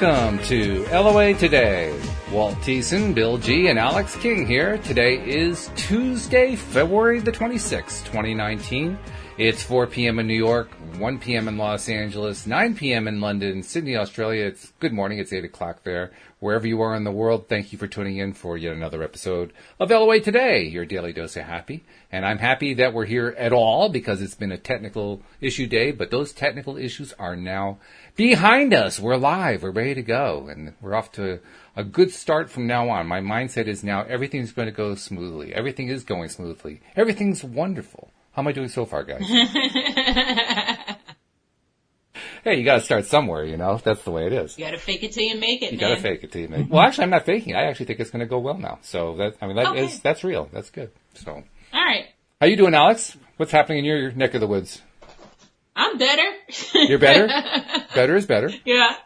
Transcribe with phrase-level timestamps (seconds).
[0.00, 2.07] Welcome to LOA Today.
[2.32, 4.76] Walt Thiessen, Bill G, and Alyx King here.
[4.76, 8.98] Today is Tuesday, February the 26th, 2019.
[9.38, 10.18] It's 4 p.m.
[10.18, 10.68] in New York,
[10.98, 11.48] 1 p.m.
[11.48, 13.08] in Los Angeles, 9 p.m.
[13.08, 14.44] in London, Sydney, Australia.
[14.44, 15.20] It's good morning.
[15.20, 16.10] It's 8 o'clock there.
[16.40, 19.52] Wherever you are in the world, thank you for tuning in for yet another episode
[19.80, 21.84] of LOA Today, your daily dose of happy.
[22.12, 25.92] And I'm happy that we're here at all because it's been a technical issue day,
[25.92, 27.78] but those technical issues are now
[28.16, 29.00] behind us.
[29.00, 29.62] We're live.
[29.62, 30.48] We're ready to go.
[30.50, 31.40] And we're off to
[31.78, 33.06] a good start from now on.
[33.06, 35.54] My mindset is now everything's going to go smoothly.
[35.54, 36.80] Everything is going smoothly.
[36.96, 38.10] Everything's wonderful.
[38.32, 39.22] How am I doing so far, guys?
[42.44, 43.80] hey, you gotta start somewhere, you know?
[43.82, 44.58] That's the way it is.
[44.58, 45.90] You gotta fake it till you make it, You man.
[45.90, 46.68] gotta fake it till you make it.
[46.70, 47.54] Well, actually, I'm not faking.
[47.54, 48.78] I actually think it's gonna go well now.
[48.82, 50.00] So that, I mean, that is Okay.
[50.02, 50.48] that's real.
[50.52, 50.90] That's good.
[51.14, 52.06] So, All right.
[52.40, 53.16] how you doing, Alyx?
[53.36, 54.82] What's happening in your neck of the woods?
[55.76, 56.28] I'm better.
[56.74, 57.28] You're better?
[57.94, 58.50] better is better.
[58.64, 58.86] yeah.
[58.88, 58.96] One,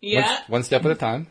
[0.00, 0.38] Yeah.
[0.46, 1.26] one step at a time.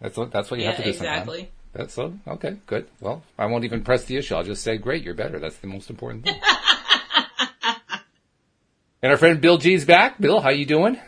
[0.00, 1.18] That's what, that's what you Yeah, have to do sometimes.
[1.22, 1.50] exactly.
[1.72, 2.86] That's so, okay, good.
[3.00, 4.34] Well, I won't even press the issue.
[4.34, 5.38] I'll just say, great, you're better.
[5.38, 6.40] That's the most important thing.
[9.02, 10.20] and our friend Bill G's back.
[10.20, 10.98] Bill, how you doing?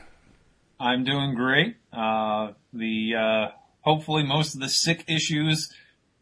[0.79, 1.77] I'm doing great.
[1.93, 3.49] Uh, the uh,
[3.81, 5.73] hopefully most of the sick issues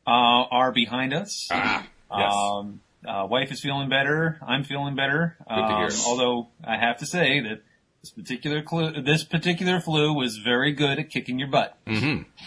[0.07, 1.49] uh, are behind us.
[1.51, 2.33] Ah, yes.
[2.33, 4.39] Um, uh, wife is feeling better.
[4.47, 5.37] I'm feeling better.
[5.49, 5.87] to hear.
[5.87, 7.63] Um, although I have to say that
[8.03, 11.77] this particular clu- this particular flu was very good at kicking your butt.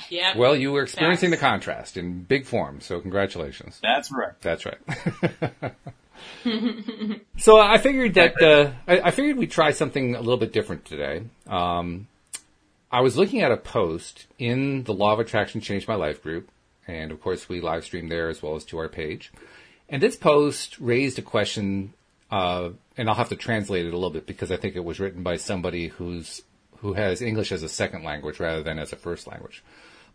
[0.10, 0.38] Yeah.
[0.38, 1.42] well, you were experiencing Facts.
[1.42, 3.80] the contrast in big form, so congratulations.
[3.82, 4.34] That's right.
[4.42, 5.74] That's right.
[7.38, 10.86] so I figured that uh, I, I figured we'd try something a little bit different
[10.86, 11.24] today.
[11.48, 12.08] Um,
[12.92, 16.50] I was looking at a post in the Law of Attraction Changed My Life group,
[16.88, 19.32] and of course we live stream there as well as to our page.
[19.90, 21.94] And this post raised a question,
[22.34, 25.00] uh, and I'll have to translate it a little bit because I think it was
[25.00, 26.42] written by somebody who's
[26.78, 29.64] who has English as a second language rather than as a first language.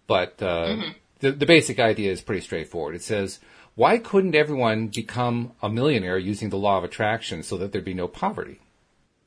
[0.09, 0.77] But uh,
[1.21, 2.97] the, the basic idea is pretty straightforward.
[2.97, 3.39] It says,
[3.77, 7.95] why couldn't everyone become a millionaire using the law of attraction so that there'd be
[7.95, 8.59] no poverty?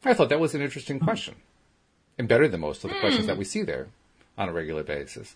[0.03, 1.35] I thought that was an interesting question
[2.17, 3.87] and better than most of the questions that we see there
[4.37, 5.35] on a regular basis.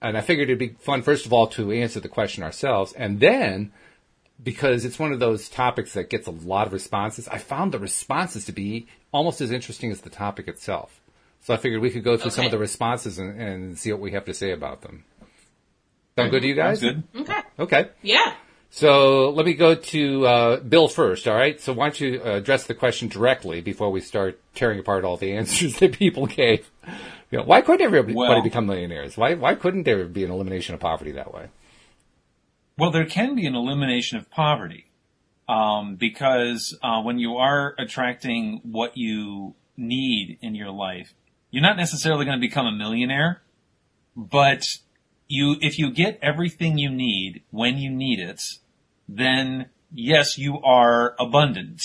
[0.00, 2.92] And I figured it'd be fun, first of all, to answer the question ourselves.
[2.92, 3.70] And then,
[4.42, 7.78] because it's one of those topics that gets a lot of responses, I found the
[7.78, 11.00] responses to be almost as interesting as the topic itself.
[11.42, 14.00] So I figured we could go through some of the responses and, and see what
[14.00, 15.04] we have to say about them.
[16.16, 16.80] Sound good to you guys?
[16.80, 17.22] Sounds good.
[17.22, 17.40] okay.
[17.58, 17.88] Okay.
[18.02, 18.34] Yeah.
[18.70, 21.60] So let me go to uh, Bill first, all right?
[21.60, 25.16] So why don't you uh, address the question directly before we start tearing apart all
[25.16, 26.70] the answers that people gave?
[27.30, 29.16] You know, why couldn't everybody Well- become millionaires?
[29.16, 31.48] Why why couldn't there be an elimination of poverty that way?
[32.78, 34.90] Well, there can be an elimination of poverty
[35.48, 41.14] um, because uh, when you are attracting what you need in your life,
[41.50, 43.42] you're not necessarily going to become a millionaire,
[44.16, 44.64] but
[45.28, 48.42] you if you get everything you need when you need it,
[49.08, 51.82] then yes, you are abundant.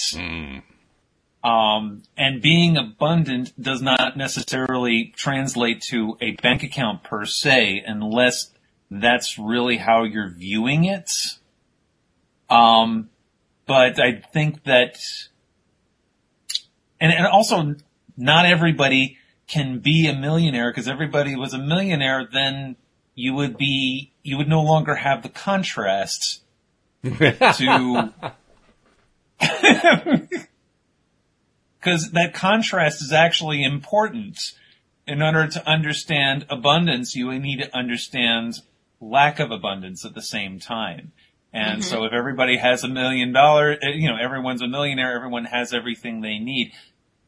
[1.43, 8.51] Um, and being abundant does not necessarily translate to a bank account per se, unless
[8.89, 11.09] that's really how you're viewing it.
[12.49, 13.09] Um,
[13.65, 14.97] but I think that,
[16.99, 17.75] and, and also
[18.15, 19.17] not everybody
[19.47, 22.75] can be a millionaire because everybody was a millionaire, then
[23.15, 26.41] you would be, you would no longer have the contrast
[27.03, 28.13] to,
[31.79, 34.37] because that contrast is actually important.
[35.05, 38.55] In order to understand abundance, you need to understand
[38.99, 41.11] lack of abundance at the same time.
[41.53, 45.45] And so if everybody has a million dollar, eh, you know, everyone's a millionaire, everyone
[45.45, 46.71] has everything they need,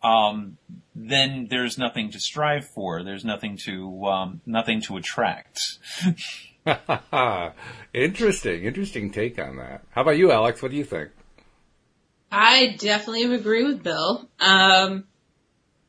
[0.04, 0.58] um,
[0.94, 3.02] then there's nothing to strive for.
[3.04, 5.80] There's nothing to, um, nothing to attract.
[7.94, 9.84] interesting, interesting take on that.
[9.92, 10.62] How about you, Alyx?
[10.62, 11.10] What do you think?
[12.32, 14.30] I definitely agree with Bill.
[14.40, 15.06] Um,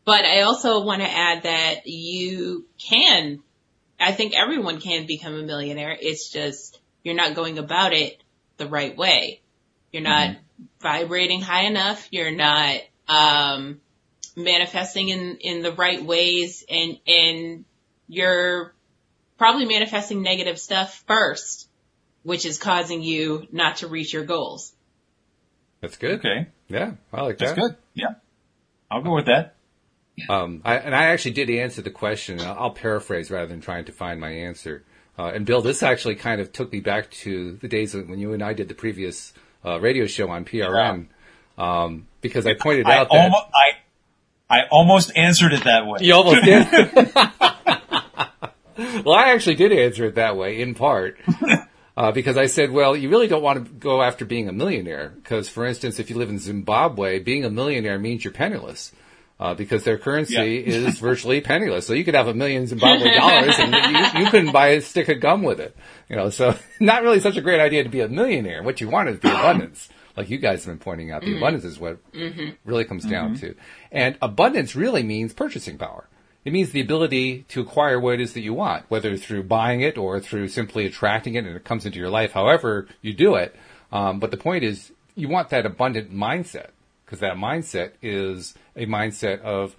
[0.04, 3.42] but I also want to add that you can,
[4.00, 5.96] I think everyone can become a millionaire.
[5.98, 8.22] It's just, you're not going about it
[8.56, 9.40] the right way.
[9.92, 10.36] You're not
[10.80, 12.08] vibrating high enough.
[12.10, 13.80] You're not, um,
[14.36, 17.64] manifesting in, in the right ways and, and
[18.08, 18.72] you're
[19.38, 21.68] probably manifesting negative stuff first,
[22.22, 24.72] which is causing you not to reach your goals.
[25.80, 26.18] That's good.
[26.18, 26.46] Okay.
[26.68, 27.56] Yeah, I like That's that.
[27.56, 27.76] That's good.
[27.94, 28.14] Yeah.
[28.90, 29.54] I'll go with that.
[30.28, 32.40] Um, I, and I actually did answer the question.
[32.40, 34.84] I'll I'll paraphrase rather than trying to find my answer.
[35.18, 38.32] Uh, and Bill, this actually kind of took me back to the days when you
[38.32, 39.32] and I did the previous
[39.64, 41.08] uh, radio show on PRN,
[41.58, 43.46] um, because I pointed I out that almost,
[44.48, 45.98] I, I almost answered it that way.
[46.00, 47.14] you almost did.
[49.04, 51.18] well, I actually did answer it that way in part.
[51.96, 55.12] Uh, because I said, well, you really don't want to go after being a millionaire.
[55.14, 58.92] Because, for instance, if you live in Zimbabwe, being a millionaire means you're penniless.
[59.40, 60.42] Uh, because their currency Yeah.
[60.44, 61.86] is virtually penniless.
[61.86, 65.08] So you could have a million Zimbabwe dollars and you, you couldn't buy a stick
[65.08, 65.74] of gum with it.
[66.10, 68.62] You know, so not really such a great idea to be a millionaire.
[68.62, 69.88] What you want is the abundance.
[70.14, 72.00] Like you guys have been pointing out, the abundance is what
[72.66, 73.54] really comes down to.
[73.90, 76.06] And abundance really means purchasing power.
[76.44, 79.80] It means the ability to acquire what it is that you want, whether through buying
[79.80, 83.36] it or through simply attracting it and it comes into your life, however you do
[83.36, 83.56] it.
[83.90, 86.70] Um, but the point is, you want that abundant mindset
[87.10, 89.74] because that mindset is a mindset of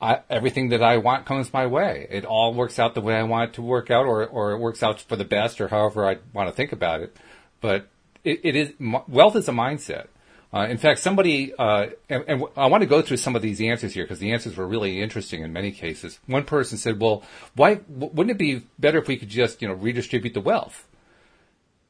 [0.00, 2.06] I, everything that I want comes my way.
[2.10, 4.58] It all works out the way I want it to work out, or or it
[4.58, 7.14] works out for the best, or however I want to think about it.
[7.60, 7.88] But
[8.24, 8.72] it, it is
[9.06, 10.06] wealth is a mindset.
[10.52, 13.60] Uh, in fact, somebody uh, and, and I want to go through some of these
[13.60, 16.18] answers here because the answers were really interesting in many cases.
[16.26, 17.22] One person said, "Well,
[17.54, 20.86] why wouldn't it be better if we could just you know redistribute the wealth?"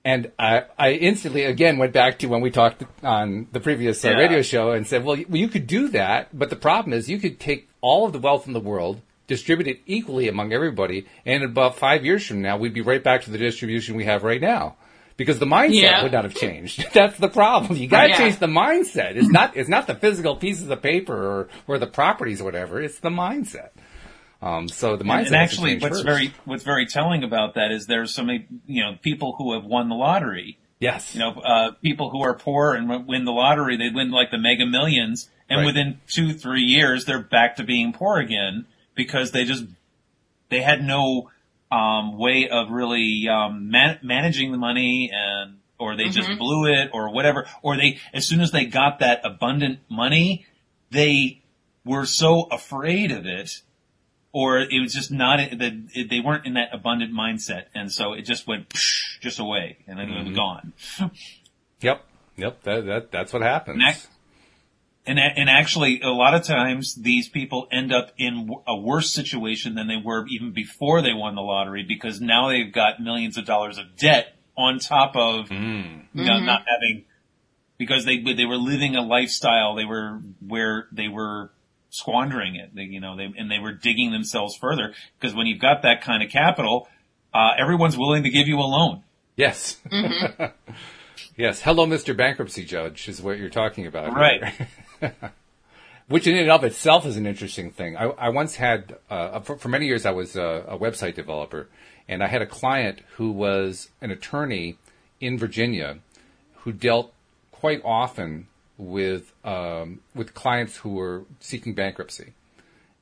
[0.05, 4.09] And I, I instantly again went back to when we talked on the previous uh,
[4.11, 4.15] Yeah.
[4.17, 7.39] radio show and said, well, you, could do that, but the problem is you could
[7.39, 11.77] take all of the wealth in the world, distribute it equally among everybody, and about
[11.77, 14.77] five years from now, we'd be right back to the distribution we have right now.
[15.19, 16.03] Because the mindset Yeah.
[16.03, 16.83] would not have changed.
[16.95, 17.77] That's the problem.
[17.79, 18.17] You gotta Yeah.
[18.17, 19.17] change the mindset.
[19.17, 22.81] It's not, it's not the physical pieces of paper or, or the properties or whatever.
[22.81, 23.69] It's the mindset.
[24.43, 25.27] Um, so the mindset.
[25.27, 26.05] And actually, what's first.
[26.05, 29.65] very what's very telling about that is there's so many you know people who have
[29.65, 30.59] won the lottery.
[30.79, 31.15] yes.
[31.15, 34.39] You know, uh, people who are poor and win the lottery, they win like the
[34.39, 35.67] Mega Millions, and Right.
[35.67, 39.65] within two three years they're back to being poor again because they just
[40.49, 41.31] they had no
[41.71, 46.91] um, way of really um, man- managing the money and or they just blew it
[46.93, 50.45] or whatever or they as soon as they got that abundant money
[50.91, 51.43] they
[51.85, 53.63] were so afraid of it
[54.33, 58.23] or it was just not that they weren't in that abundant mindset and so it
[58.23, 60.35] just went psh, just away and then it was mm-hmm.
[60.35, 60.73] gone
[61.81, 62.05] Yep.
[62.37, 62.63] Yep.
[62.63, 63.79] That, that, that's what happens.
[63.79, 64.09] Next.
[65.07, 69.11] and a- and actually a lot of times these people end up in a worse
[69.11, 73.37] situation than they were even before they won the lottery because now they've got millions
[73.37, 76.69] of dollars of debt on top of you know, not mm-hmm.
[76.69, 77.05] having
[77.79, 81.51] because they they were living a lifestyle they were where they were
[81.91, 85.61] squandering it they, you know they and they were digging themselves further because when you've
[85.61, 86.89] got that kind of capital
[87.35, 89.03] uh, everyone's willing to give you a loan
[89.41, 89.79] Yes.
[91.37, 91.63] yes.
[91.63, 92.15] Hello, Mr.
[92.15, 94.15] Bankruptcy Judge is what you're talking about.
[94.15, 94.53] Right.
[96.09, 97.97] Which in and of itself is an interesting thing.
[97.97, 101.69] I, I once had, uh, for, for many years, I was a, a website developer,
[102.07, 104.77] and I had a client who was an attorney
[105.23, 106.01] in Virginia
[106.57, 107.15] who dealt
[107.51, 108.47] quite often
[108.81, 112.33] with um, with clients who were seeking bankruptcy.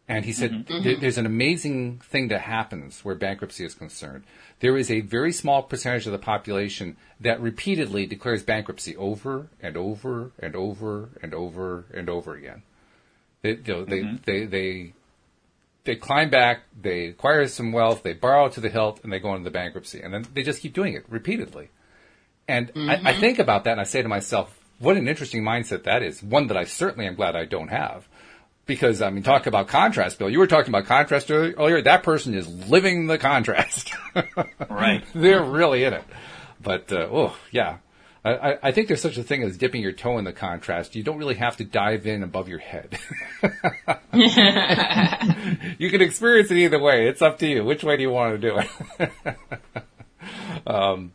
[0.08, 0.82] And he said, mm-hmm.
[0.82, 1.00] "There- mm-hmm.
[1.00, 4.24] there's an amazing thing that happens where bankruptcy is concerned.
[4.60, 9.76] There is a very small percentage of the population that repeatedly declares bankruptcy over and
[9.76, 12.62] over and over and over and over again.
[13.42, 14.16] They, you know, they, mm-hmm.
[14.24, 14.92] they, they,
[15.84, 19.32] they climb back, they acquire some wealth, they borrow to the hilt, and they go
[19.34, 20.00] into the bankruptcy.
[20.00, 21.68] And then they just keep doing it repeatedly.
[22.48, 25.84] And I, I think about that and I say to myself, what an interesting mindset
[25.84, 26.22] that is.
[26.22, 28.08] One that I certainly am glad I don't have.
[28.66, 30.28] Because, I mean, talk about contrast, Bill.
[30.28, 31.80] You were talking about contrast earlier.
[31.80, 33.94] That person is living the contrast.
[34.68, 36.04] right They're really in it.
[36.60, 37.78] But, uh, oh, yeah.
[38.24, 40.94] I, I- I think there's such a thing as dipping your toe in the contrast.
[40.96, 42.98] You don't really have to dive in above your head.
[44.12, 47.08] you can experience it either way.
[47.08, 47.64] It's up to you.
[47.64, 49.36] Which way do you want to do it?
[50.66, 51.12] um,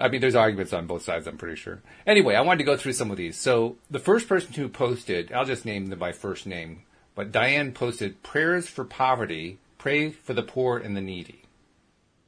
[0.00, 1.80] I mean, there's arguments on both sides, I'm pretty sure.
[2.06, 3.36] Anyway, I wanted to go through some of these.
[3.36, 6.82] So the first person who posted, I'll just name them by first name,
[7.14, 11.42] but Diane posted prayers for poverty, pray for the poor and the needy.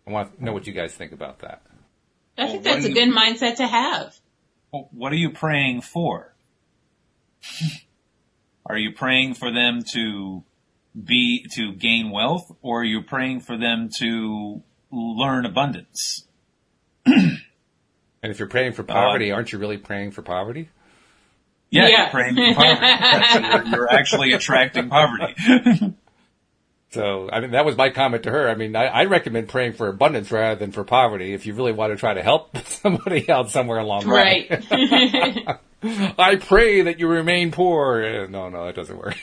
[0.06, 1.62] I want to know what you guys think about that.
[2.38, 4.14] I think Well, that's a when- good mindset to have.
[4.73, 6.35] Well, what are you praying for?
[8.66, 10.44] are you praying for them to
[11.02, 16.25] be, to gain wealth or are you praying for them to learn abundance?
[18.23, 20.68] And if you're praying for poverty, aren't you really praying for poverty?
[21.70, 22.02] Yeah, Yeah.
[22.02, 23.46] you're praying for poverty.
[23.49, 25.94] you're, you're actually attracting poverty.
[26.90, 28.49] So, I mean, that was my comment to her.
[28.49, 31.73] I mean, I, I recommend praying for abundance rather than for poverty if you really
[31.73, 34.46] want to try to help somebody out somewhere along the way.
[34.50, 35.58] Right.
[36.18, 38.00] I pray that you remain poor.
[38.00, 39.16] Eh, No, no, that doesn't work.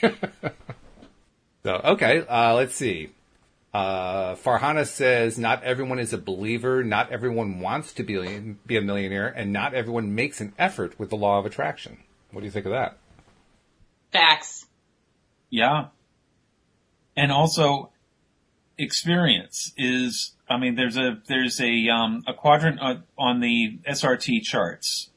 [1.64, 3.10] so, okay, uh, let's see.
[3.74, 8.80] Uh, Farhana says, not everyone is a believer, not everyone wants to be, be a
[8.80, 11.98] millionaire, and not everyone makes an effort with the law of attraction.
[12.30, 12.98] What do you think of that?
[14.12, 14.66] Facts.
[15.50, 15.86] Yeah.
[17.16, 17.90] And also,
[18.78, 24.42] experience is, I mean, there's a there's a um, a quadrant on, on the SRT
[24.42, 25.10] charts.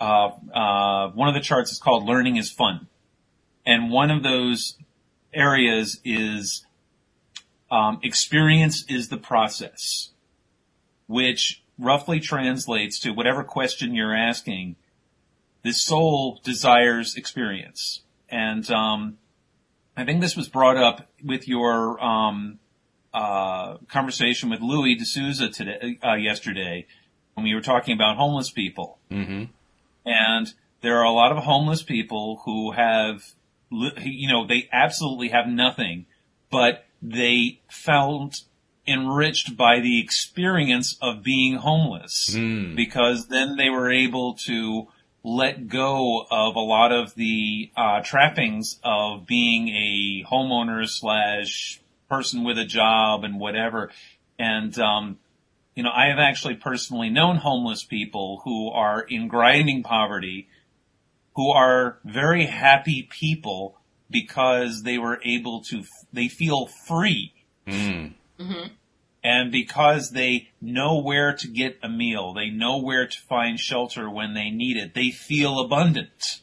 [0.00, 2.88] Uh, uh, one of the charts is called "Learning is Fun,"
[3.66, 4.76] and one of those
[5.32, 6.64] areas is
[7.70, 10.10] um, experience is the process,
[11.06, 14.76] which roughly translates to whatever question you're asking.
[15.62, 18.00] The soul desires experience,
[18.30, 19.18] and um,
[19.96, 22.58] I think this was brought up with your um,
[23.12, 26.86] uh, conversation with Louis D'Souza today, uh, yesterday,
[27.34, 28.98] when we were talking about homeless people.
[29.10, 29.44] Mm-hmm.
[30.06, 33.32] And there are a lot of homeless people who have,
[33.70, 36.06] you know, they absolutely have nothing,
[36.50, 38.42] but they felt
[38.86, 42.74] enriched by the experience of being homeless Mm.
[42.74, 44.88] because then they were able to
[45.22, 51.78] let go of a lot of the uh, trappings of being a homeowner slash
[52.08, 53.90] person with a job and whatever.
[54.38, 55.18] And um,
[55.74, 60.48] you know, I have actually personally known homeless people who are in grinding poverty,
[61.36, 63.76] who are very happy people
[64.10, 67.32] because they were able to, they feel free.
[67.66, 68.14] Mm.
[69.22, 74.08] And because they know where to get a meal, they know where to find shelter
[74.08, 76.40] when they need it, they feel abundant.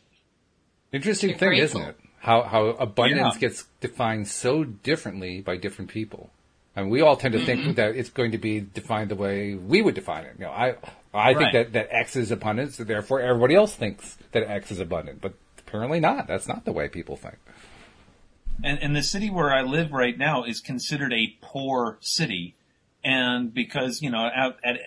[0.91, 1.81] Interesting You're thing, grateful.
[1.81, 1.99] isn't it?
[2.19, 3.39] How how abundance Yeah.
[3.39, 6.29] gets defined so differently by different people.
[6.75, 9.55] I mean, we all tend to think that it's going to be defined the way
[9.55, 10.35] we would define it.
[10.37, 10.75] You know, I
[11.13, 11.53] I think Right.
[11.53, 15.33] that that X is abundant, so therefore everybody else thinks that X is abundant, but
[15.67, 16.27] apparently not.
[16.27, 17.37] That's not the way people think.
[18.63, 22.55] And, and the city where I live right now is considered a poor city.
[23.03, 24.77] And because, you know, out at,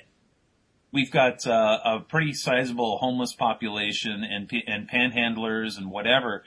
[0.92, 6.42] we've got uh, a pretty sizable homeless population and, and panhandlers and whatever.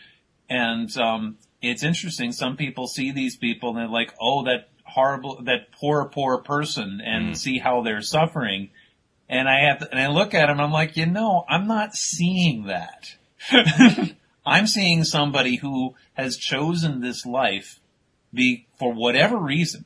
[0.50, 2.34] And, um, it's interesting.
[2.34, 7.00] Some people see these people and they're like, oh, that horrible, that poor, poor person
[7.02, 8.70] and see how they're suffering.
[9.30, 11.96] And I have to, and I look at them, I'm like, you know, I'm not
[11.96, 13.16] seeing that.
[14.46, 17.80] I'm seeing somebody who has chosen this life
[18.34, 19.86] be, for whatever reason.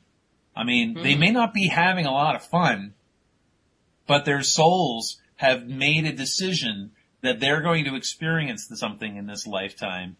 [0.56, 1.20] I mean, they hmm.
[1.20, 2.94] may not be having a lot of fun,
[4.06, 9.46] but their souls have made a decision that they're going to experience something in this
[9.46, 10.16] lifetime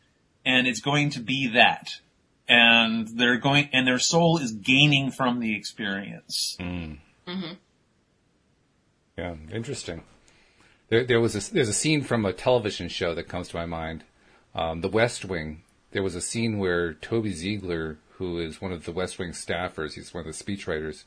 [0.49, 2.01] and it's going to be that.
[2.49, 6.57] And they're going, and their soul is gaining from the experience.
[6.59, 6.95] Hmm.
[7.27, 7.53] Mm-hmm.
[9.19, 10.05] Yeah, interesting.
[10.89, 13.67] There, there was a, there's a scene from a television show that comes to my
[13.67, 14.05] mind,
[14.55, 15.63] um, The West Wing.
[15.93, 19.95] There was a scene where Toby Ziegler, who is one of the West Wing staffers,
[19.95, 21.05] he's one of the speechwriters,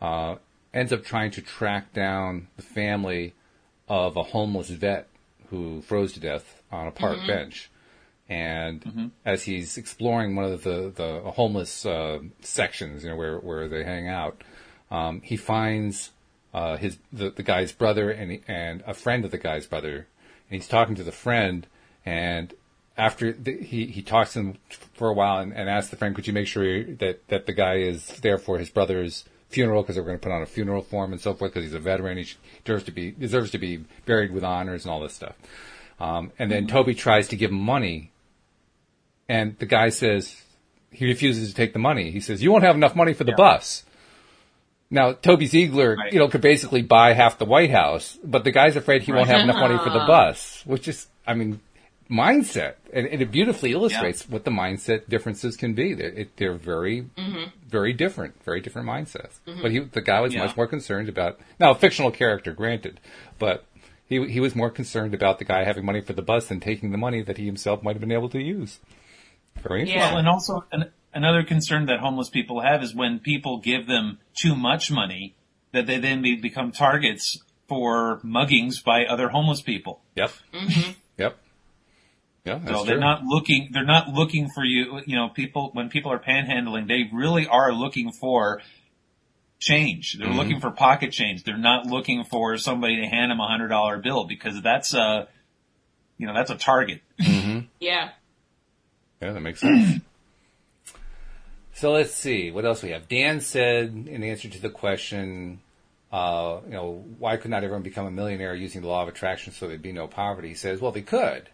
[0.00, 0.36] uh,
[0.72, 3.34] ends up trying to track down the family
[3.88, 5.08] of a homeless vet
[5.50, 7.70] who froze to death on a park bench.
[8.28, 8.82] And
[9.26, 13.84] as he's exploring one of the, the homeless uh, sections, you know, where, where they
[13.84, 14.42] hang out,
[14.90, 16.10] um, he finds
[16.54, 20.06] uh, his the, the guy's brother and and a friend of the guy's brother,
[20.48, 21.66] and he's talking to the friend,
[22.06, 22.54] and
[22.96, 24.58] after the, he he talks to him
[24.94, 27.52] for a while and, and asks the friend, could you make sure that that the
[27.52, 30.82] guy is there for his brother's funeral because they're going to put on a funeral
[30.82, 32.26] for him and so forth because he's a veteran, he
[32.64, 35.34] deserves to be deserves to be buried with honors and all this stuff.
[36.00, 38.10] Um, and then Toby tries to give him money,
[39.28, 40.42] and the guy says
[40.90, 42.10] he refuses to take the money.
[42.10, 43.36] He says, "You won't have enough money for the Yeah.
[43.36, 43.84] bus."
[44.90, 46.12] Now, Toby Ziegler, Right.
[46.12, 49.28] you know, could basically buy half the White House, but the guy's afraid he won't
[49.28, 51.60] have enough money for the bus, which is, I mean,
[52.10, 52.74] mindset.
[52.92, 55.94] And, and it beautifully illustrates what the mindset differences can be.
[55.94, 57.44] They're, it, they're very, mm-hmm.
[57.68, 59.40] very different, very different mindsets.
[59.46, 59.62] Mm-hmm.
[59.62, 60.44] But he, the guy was Yeah.
[60.44, 63.00] much more concerned about, now, a fictional character, granted,
[63.38, 63.64] but
[64.06, 66.92] he, he was more concerned about the guy having money for the bus than taking
[66.92, 68.80] the money that he himself might have been able to use.
[69.62, 70.00] Very interesting.
[70.00, 70.10] Yeah.
[70.10, 74.18] Well, and also an, another concern that homeless people have is when people give them
[74.34, 75.36] too much money,
[75.72, 80.02] that they then be, become targets for muggings by other homeless people.
[80.16, 80.32] Yep.
[80.52, 80.96] Yep.
[82.44, 82.86] Yeah, that's so true.
[82.86, 86.88] they're not looking, they're not looking for you, you know, people, when people are panhandling,
[86.88, 88.60] they really are looking for
[89.60, 90.18] change.
[90.18, 91.44] They're looking for pocket change.
[91.44, 95.26] They're not looking for somebody to hand them a hundred dollar bill because that's a,
[96.18, 97.00] you know, that's a target.
[97.80, 98.10] Yeah.
[99.20, 100.00] Yeah, that makes sense.
[101.74, 103.08] so let's see what else we have.
[103.08, 105.60] Dan said in answer to the question,
[106.12, 109.52] uh, you know, why could not everyone become a millionaire using the law of attraction
[109.52, 110.48] so there'd be no poverty?
[110.48, 111.48] He says, well, they could,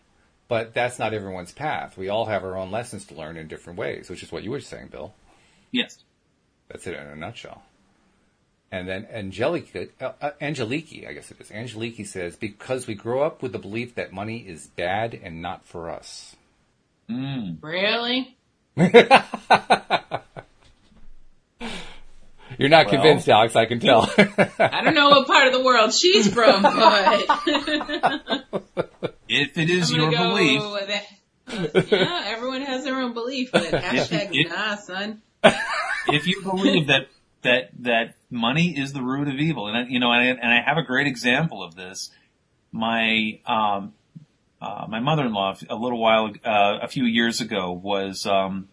[0.50, 1.97] but that's not everyone's path.
[1.97, 4.50] We all have our own lessons to learn in different ways, which is what you
[4.50, 5.14] were saying, Bill.
[5.71, 6.02] Yes.
[6.66, 7.62] That's it in a nutshell.
[8.73, 11.50] And then Angelica, uh, uh, Angeliki, I guess it is.
[11.50, 15.64] Angeliki says, because we grow up with the belief that money is bad and not
[15.66, 16.35] for us.
[17.09, 17.62] Mm.
[17.62, 18.37] Really?
[22.60, 23.56] You're not Well- convinced, Alyx.
[23.56, 24.02] I can tell.
[24.58, 27.26] I don't know what part of the world she's from, but
[29.28, 31.04] If it is I'm your go belief, with it.
[31.90, 35.22] Yeah, everyone has their own belief, but hashtag It- nah, son.
[36.08, 37.08] if you believe that
[37.42, 40.52] that that money is the root of evil, and I, you know, and I, and
[40.52, 42.10] I have a great example of this.
[42.72, 43.94] My um,
[44.60, 48.68] uh, my mother-in-law a little while uh, a few years ago was um,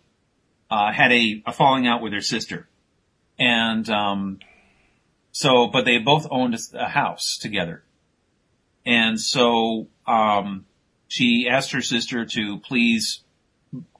[0.69, 2.67] uh, had a, a falling out with her sister,
[3.37, 4.39] and um,
[5.31, 7.83] so but they both owned a, house together,
[8.85, 10.65] and so um,
[11.07, 13.21] she asked her sister to please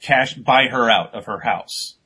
[0.02, 1.98] cash buy her out of her house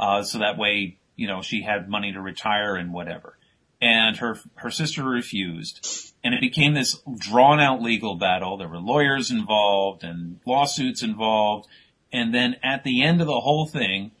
[0.00, 3.36] uh, so that way, you know, she had money to retire and whatever.
[3.82, 6.14] And her, her sister refused.
[6.24, 8.56] And it became this drawn out legal battle.
[8.56, 11.68] There were lawyers involved and lawsuits involved.
[12.10, 14.12] And then at the end of the whole thing,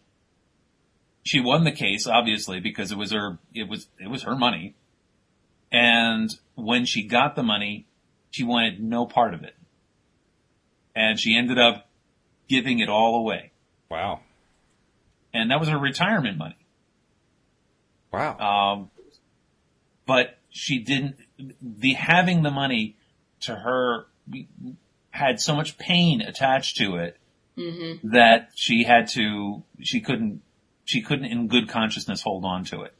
[1.22, 4.74] she won the case, obviously, because it was her, it was, it was her money.
[5.72, 7.86] And when she got the money,
[8.30, 9.54] she wanted no part of it.
[10.94, 11.88] And she ended up
[12.48, 13.52] giving it all away.
[13.90, 14.20] wow.
[15.32, 16.56] And that was her retirement money.
[18.12, 18.38] Wow.
[18.38, 18.90] Um,
[20.04, 21.18] but she didn't,
[21.62, 22.96] the having the money
[23.42, 24.06] to her
[25.10, 27.16] had so much pain attached to it
[27.58, 28.12] Mm-hmm.
[28.12, 30.40] that she had to, she couldn't,
[30.90, 32.92] she couldn't in good consciousness hold on to it.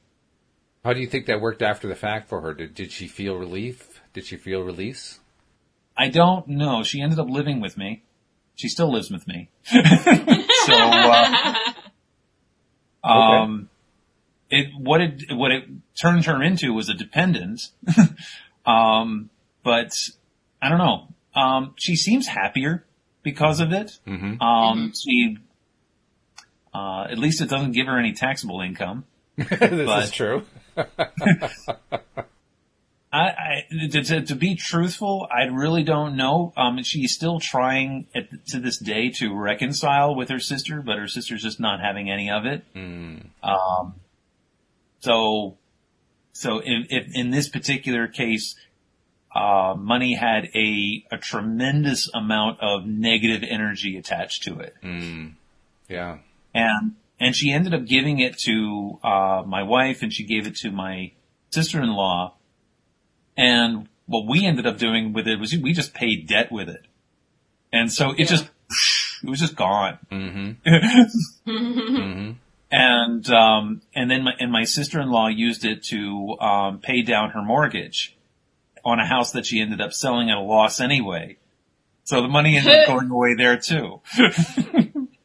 [0.85, 2.55] How do you think that worked after the fact for her?
[2.55, 4.01] Did, did she feel relief?
[4.13, 5.19] Did she feel release?
[5.97, 6.85] I don't know.
[6.85, 8.05] She ended up living with me.
[8.55, 9.51] She still lives with me.
[9.65, 9.81] so,
[10.73, 11.55] uh,
[13.03, 13.69] um,
[14.51, 15.65] it, what it, what it
[16.01, 17.61] turned her into was a dependent.
[18.67, 19.31] um,
[19.65, 19.93] but
[20.63, 21.09] I don't know.
[21.35, 22.85] Um, she seems happier
[23.25, 23.99] because of it.
[24.07, 24.41] Mm-hmm.
[24.41, 25.39] Um, she,
[26.75, 29.05] uh, at least it doesn't give her any taxable income.
[29.37, 30.45] this But- is true.
[33.13, 36.53] I, I to, to, to be truthful, I really don't know.
[36.57, 41.09] Um, she's still trying at, to this day to reconcile with her sister, but her
[41.09, 42.63] sister's just not having any of it.
[42.75, 43.27] Mm.
[43.43, 43.95] Um,
[45.01, 45.57] so,
[46.33, 48.55] so if, if in this particular case,
[49.35, 54.75] uh, money had a, a tremendous amount of negative energy attached to it.
[54.85, 55.33] Mm.
[55.89, 56.19] Yeah.
[56.55, 60.57] And, and she ended up giving it to, uh, my wife and she gave it
[60.57, 61.13] to my
[61.51, 62.35] sister-in-law.
[63.37, 66.87] And what we ended up doing with it was we just paid debt with it.
[67.73, 68.27] And so it Yeah.
[68.27, 68.51] just,
[69.23, 69.99] it was just gone.
[70.11, 70.69] Mm-hmm.
[71.51, 72.33] mm-hmm.
[72.71, 77.43] and um and then my and my sister-in-law used it to um pay down her
[77.43, 78.17] mortgage
[78.85, 81.37] on a house that she ended up selling at a loss anyway.
[82.05, 84.01] So the money ended up going away there too.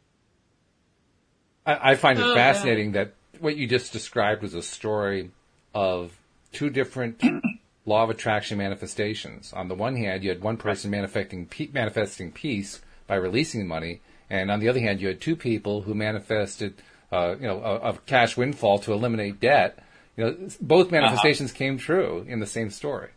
[1.65, 2.35] I, I find it Oh, God.
[2.35, 5.31] fascinating that what you just described was a story
[5.73, 6.17] of
[6.51, 7.21] two different
[7.85, 9.51] law of attraction manifestations.
[9.53, 14.01] On the one hand, you had one person manifesting pe- manifesting peace by releasing money,
[14.29, 16.73] and on the other hand, you had two people who manifested,
[17.11, 19.77] uh, you know, a, a cash windfall to eliminate debt.
[20.17, 23.09] You know, both manifestations came true in the same story,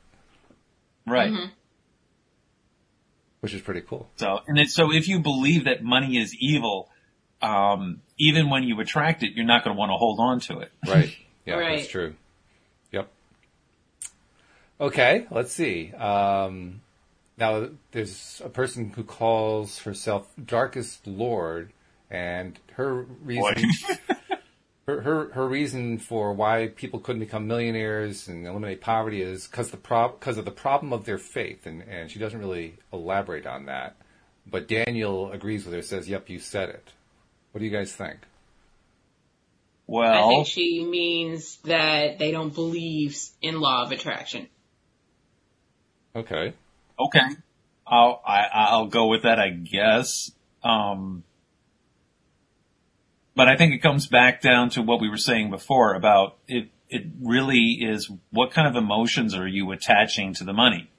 [1.06, 1.32] right.
[3.40, 4.10] which is pretty cool.
[4.16, 6.90] So and it, so if you believe that money is evil,
[7.40, 10.60] um even when you attract it, you're not going to want to hold on to
[10.60, 10.72] it.
[10.86, 11.14] Right.
[11.46, 11.78] Yeah, Right.
[11.78, 12.14] that's true.
[12.92, 13.08] Yep.
[14.80, 15.92] Okay, let's see.
[15.94, 16.82] Um,
[17.38, 21.72] now, there's a person who calls herself Darkest Lord,
[22.10, 23.70] and her reason,
[24.86, 29.70] her, her her reason for why people couldn't become millionaires and eliminate poverty is because
[29.70, 33.46] the prob because of the problem of their faith, and and she doesn't really elaborate
[33.46, 33.96] on that.
[34.46, 36.92] But Daniel agrees with her, says, "Yep, you said it."
[37.52, 38.18] What do you guys think?
[39.86, 44.48] Well, I think she means that they don't believe in law of attraction.
[46.14, 46.52] Okay.
[46.98, 47.20] Okay.
[47.86, 50.30] I'll, I, I'll go with that, I guess.
[50.62, 51.24] Um,
[53.34, 56.68] but I think it comes back down to what we were saying before about it,
[56.90, 60.90] it really is what kind of emotions are you attaching to the money?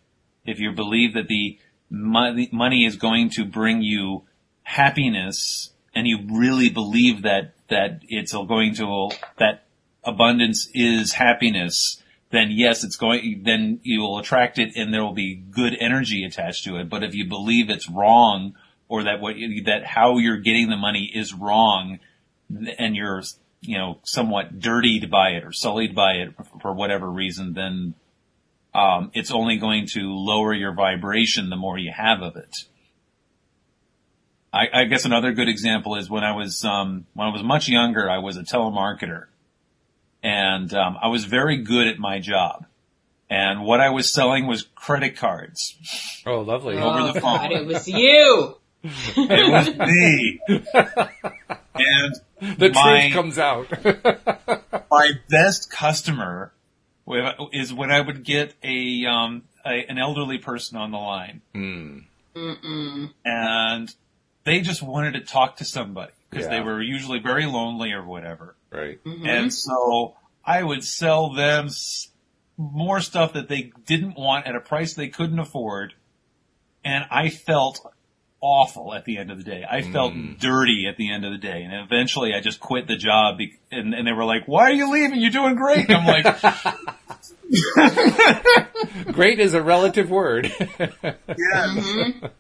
[0.46, 1.60] If you believe that the
[1.90, 4.24] money, money is going to bring you
[4.64, 9.66] happiness and you really believe that, that it's going to, that
[10.04, 15.14] abundance is happiness, then yes, it's going, then you will attract it and there will
[15.14, 16.90] be good energy attached to it.
[16.90, 18.56] But if you believe it's wrong
[18.88, 22.00] or that what, that how you're getting the money is wrong
[22.78, 23.24] and you're,
[23.62, 27.96] you know, somewhat dirtied by it or sullied by it for whatever reason, then,
[28.74, 32.56] um, it's only going to lower your vibration the more you have of it.
[34.54, 37.68] I, I guess another good example is when I was, um, when I was much
[37.68, 39.26] younger, I was a telemarketer
[40.24, 42.66] and um, I was very good at my job.
[43.30, 45.78] And what I was selling was credit cards.
[46.26, 46.78] Oh, lovely.
[46.78, 48.56] Over oh, the God, it was you.
[48.82, 50.40] It was me.
[51.76, 52.16] and
[52.58, 53.68] the my- truth comes out.
[54.92, 56.54] my best customer
[57.52, 61.42] is when I would get a, um, a an elderly person on the line.
[61.54, 63.12] Mm-mm.
[63.26, 63.94] and
[64.50, 66.58] they just wanted to talk to somebody because Yeah.
[66.58, 68.56] they were usually very lonely or whatever.
[68.72, 69.04] Right.
[69.04, 69.28] Mhm.
[69.28, 71.70] And so I would sell them
[72.58, 75.94] more stuff that they didn't want at a price they couldn't afford.
[76.84, 77.80] And I felt
[78.42, 79.66] awful at the end of the day.
[79.70, 80.40] I felt Mm.
[80.40, 81.64] dirty at the end of the day.
[81.64, 84.74] And eventually I just quit the job be- and, and they were like, why are
[84.74, 85.20] you leaving?
[85.20, 85.90] You're doing great.
[85.90, 86.26] And I'm like,
[89.12, 90.46] Great is a relative word.
[91.40, 92.32] Mhm.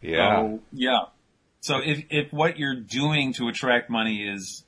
[0.00, 0.40] Yeah.
[0.40, 0.98] So, yeah.
[1.60, 4.64] So if, if what you're doing to attract money is,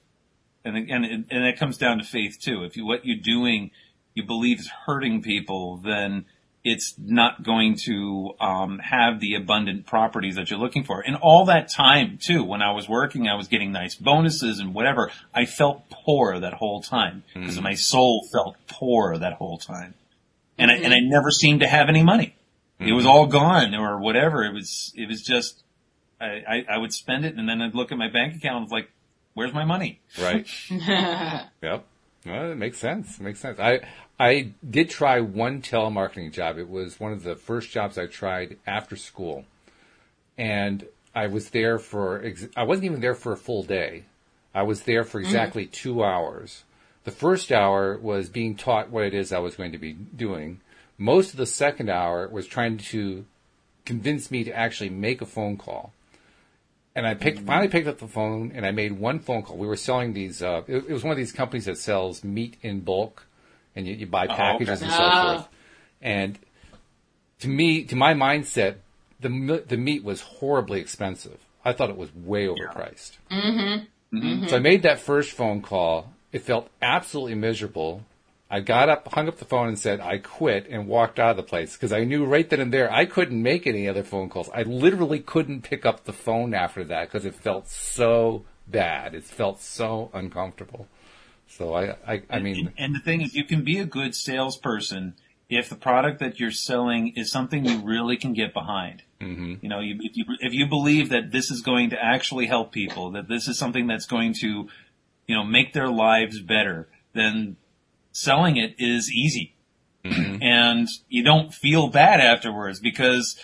[0.64, 2.64] and again, and, and it comes down to faith too.
[2.64, 3.70] If you, what you're doing,
[4.14, 6.24] you believe is hurting people, then
[6.64, 11.00] it's not going to, um, have the abundant properties that you're looking for.
[11.00, 14.74] And all that time too, when I was working, I was getting nice bonuses and
[14.74, 15.12] whatever.
[15.32, 19.94] I felt poor that whole time because my soul felt poor that whole time.
[20.58, 22.34] And I, and I never seemed to have any money.
[22.80, 23.10] It was mm-hmm.
[23.10, 24.44] all gone or whatever.
[24.44, 25.62] It was, it was just,
[26.20, 28.64] I, I, I would spend it and then I'd look at my bank account and
[28.64, 28.90] was like,
[29.34, 30.00] where's my money?
[30.20, 30.46] Right.
[31.62, 31.84] Yep.
[32.26, 33.18] Well, it makes sense.
[33.18, 33.58] It makes sense.
[33.58, 33.80] I
[34.18, 36.58] I did try one telemarketing job.
[36.58, 39.44] It was one of the first jobs I tried after school,
[40.36, 42.22] and I was there for.
[42.24, 44.04] ex- I wasn't even there for a full day.
[44.54, 45.26] I was there for mm-hmm.
[45.26, 46.64] exactly two hours.
[47.04, 50.60] The first hour was being taught what it is I was going to be doing.
[50.98, 53.24] Most of the second hour was trying to
[53.84, 55.92] convince me to actually make a phone call
[56.98, 59.56] and I picked finally picked up the phone and I made one phone call.
[59.56, 60.42] We were selling these.
[60.42, 63.24] Uh, it, it was one of these companies that sells meat in bulk,
[63.76, 64.86] and you, you buy packages okay.
[64.86, 65.34] and so Ah.
[65.34, 65.48] forth.
[66.02, 66.40] And
[67.38, 68.76] to me, to my mindset,
[69.20, 71.38] the the meat was horribly expensive.
[71.64, 73.18] I thought it was way overpriced.
[73.30, 74.46] Mm-hmm.
[74.48, 76.12] So I made that first phone call.
[76.32, 78.04] It felt absolutely miserable.
[78.50, 81.36] I got up, hung up the phone, and said I quit, and walked out of
[81.36, 84.30] the place because I knew right then and there I couldn't make any other phone
[84.30, 84.48] calls.
[84.54, 89.14] I literally couldn't pick up the phone after that because it felt so bad.
[89.14, 90.88] It felt so uncomfortable.
[91.46, 94.14] So I, I, I mean, and, and the thing is, you can be a good
[94.14, 95.14] salesperson
[95.48, 99.02] if the product that you're selling is something you really can get behind.
[99.20, 102.46] hmm You know, you, if you if you believe that this is going to actually
[102.46, 104.68] help people, that this is something that's going to,
[105.26, 107.56] you know, make their lives better, then
[108.12, 109.54] selling it is easy,
[110.04, 113.38] and you don't feel bad afterwards because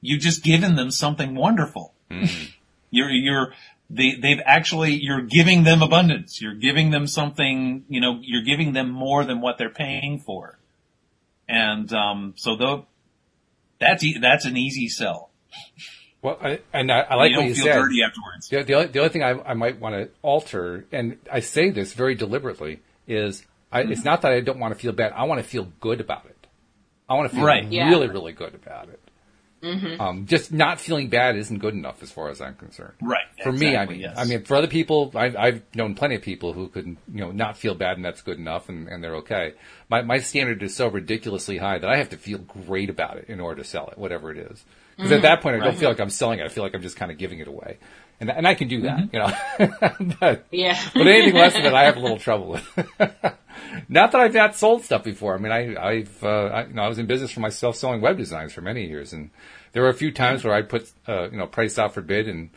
[0.00, 1.94] you've just given them something wonderful.
[2.92, 3.54] You're you're
[3.88, 6.40] they they've actually you're giving them abundance.
[6.42, 7.84] You're giving them something.
[7.88, 10.58] You know, you're giving them more than what they're paying for,
[11.48, 12.86] and um, so though
[13.78, 15.30] that's e- that's an easy sell.
[16.20, 17.74] well, I, and I, I like you what don't you feel said.
[17.74, 18.48] dirty afterwards.
[18.48, 21.70] The, the, only, the only thing I, I might want to alter, and I say
[21.70, 25.12] this very deliberately, is I, it's not that I don't want to feel bad.
[25.12, 26.46] I want to feel good about it.
[27.08, 27.64] I want to feel Right.
[27.70, 27.88] Yeah.
[27.88, 29.00] really, really good about it.
[29.62, 32.94] Um, just not feeling bad isn't good enough as far as I'm concerned.
[33.02, 33.26] Right.
[33.42, 34.16] For me, I mean, yes.
[34.16, 37.30] I mean, for other people, I've, I've known plenty of people who could, you know,
[37.30, 39.52] not feel bad and that's good enough and, and they're okay.
[39.90, 43.26] My, my standard is so ridiculously high that I have to feel great about it
[43.28, 44.64] in order to sell it, whatever it is.
[44.96, 45.78] Because at that point, I don't Right.
[45.78, 46.44] feel like I'm selling it.
[46.44, 47.76] I feel like I'm just kind of giving it away.
[48.20, 49.32] And, and I can do that, you know.
[50.20, 50.78] but, Yeah.
[50.92, 52.68] but anything less than that, I have a little trouble with.
[53.88, 55.34] not that I've not sold stuff before.
[55.34, 58.00] I mean, I, I've, uh, I, you know, I was in business for myself selling
[58.00, 59.30] web designs for many years, and
[59.72, 62.28] there were a few times where I'd put, uh, you know, price out for bid,
[62.28, 62.50] and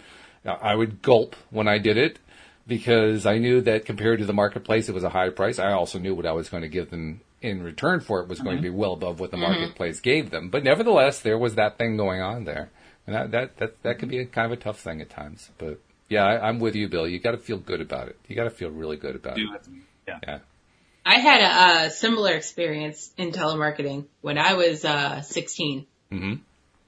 [0.45, 2.19] uh, I would gulp when I did it
[2.67, 5.60] because I knew that compared to the marketplace, it was a high price.
[5.60, 8.39] I also knew what I was going to give them in return for it was
[8.39, 10.49] going to be well above what the marketplace gave them.
[10.49, 12.69] But nevertheless, there was that thing going on there,
[13.07, 15.49] and that that that, that could be a kind of a tough thing at times.
[15.57, 17.07] But yeah, I, I'm with you, Bill.
[17.07, 18.17] You got to feel good about it.
[18.27, 19.55] You got to feel really good about Do it.
[19.55, 19.67] it.
[20.07, 20.19] Yeah.
[20.27, 20.39] Yeah.
[21.05, 25.85] I had a, uh similar experience in telemarketing when I was uh, 16.
[26.11, 26.33] hmm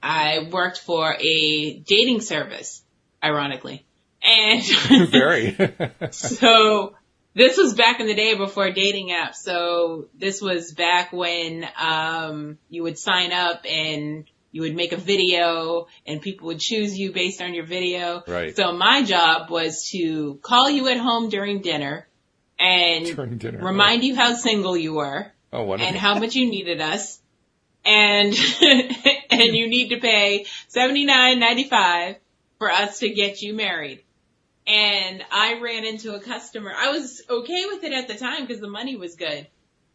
[0.02, 2.82] I worked for a dating service,
[3.24, 3.84] ironically.
[4.22, 4.62] And
[5.10, 5.56] Very.
[6.10, 6.94] so
[7.34, 9.36] this was back in the day before dating apps.
[9.36, 14.24] So this was back when um, you would sign up and
[14.56, 18.22] you would make a video and people would choose you based on your video.
[18.26, 18.56] Right.
[18.56, 22.08] So my job was to call you at home during dinner
[22.58, 25.88] and During dinner, remind you how single you were oh, wonderful.
[25.88, 27.20] and how much you needed us.
[27.84, 28.28] And
[29.30, 32.16] and you need to pay seventy nine ninety five
[32.58, 34.04] for us to get you married.
[34.66, 36.72] and I ran into a customer.
[36.74, 39.46] I was okay with it at the time because the money was good,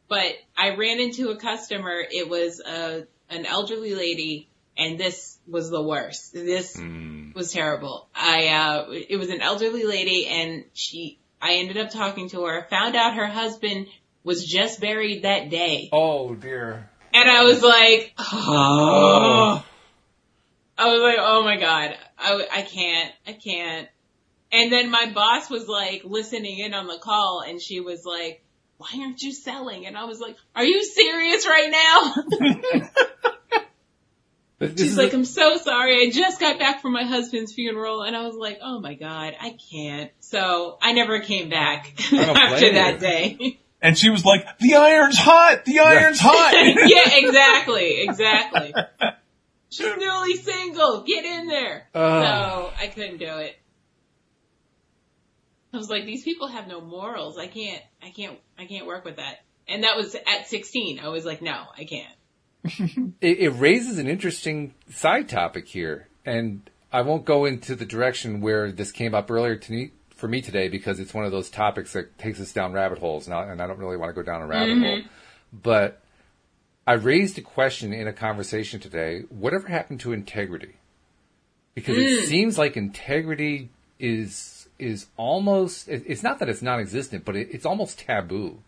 [0.08, 1.96] but I ran into a customer.
[2.12, 6.34] It was a an elderly lady, and this was the worst.
[6.34, 7.36] This Mm.
[7.36, 8.08] was terrible.
[8.16, 11.18] I uh, it was an elderly lady, and she.
[11.44, 12.68] I ended up talking to her.
[12.70, 13.88] Found out her husband
[14.24, 15.90] was just buried that day.
[15.92, 16.88] Oh dear.
[17.14, 19.66] And I was like, oh.
[20.78, 23.88] I was like, oh my god, I, I can't, I can't.
[24.52, 28.44] And then my boss was like listening in on the call and she was like,
[28.78, 29.86] why aren't you selling?
[29.88, 32.90] And I was like, are you serious right now?
[34.70, 36.06] This She's like, a- I'm so sorry.
[36.08, 39.34] I just got back from my husband's funeral and I was like, oh my god,
[39.42, 40.12] I can't.
[40.20, 43.00] So I never came back after that you.
[43.00, 43.60] day.
[43.82, 45.66] And she was like, the iron's hot!
[45.66, 46.54] The iron's hot!
[46.54, 48.74] yeah, exactly, exactly.
[49.72, 51.02] She's newly single.
[51.02, 51.88] Get in there.
[51.96, 52.24] Ugh.
[52.24, 53.56] so I couldn't do it.
[55.74, 57.38] I was like, these people have no morals.
[57.38, 59.38] I can't, I can't, I can't work with that.
[59.68, 61.00] And that was at 16.
[61.00, 62.14] I was like, no, I can't.
[63.22, 68.42] it, it raises an interesting side topic here, and I won't go into the direction
[68.42, 71.50] where this came up earlier to me, for me today because it's one of those
[71.50, 74.14] topics that takes us down rabbit holes, and I, and I don't really want to
[74.14, 74.84] go down a rabbit mm-hmm.
[74.84, 75.02] hole.
[75.52, 76.02] But
[76.86, 80.76] I raised a question in a conversation today: whatever happened to integrity?
[81.74, 82.26] Because it mm.
[82.26, 83.70] seems like integrity
[84.00, 88.60] is is almost it- it's not that it's non-existent, but it, it's almost taboo.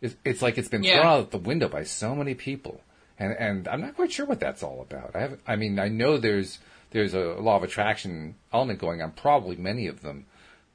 [0.00, 1.00] It's, it's like it's been Yeah.
[1.00, 2.80] thrown out the window by so many people,
[3.22, 5.14] and and I'm not quite sure what that's all about.
[5.14, 6.58] I have, I mean, I know there's
[6.90, 10.26] there's a law of attraction element going on, probably many of them,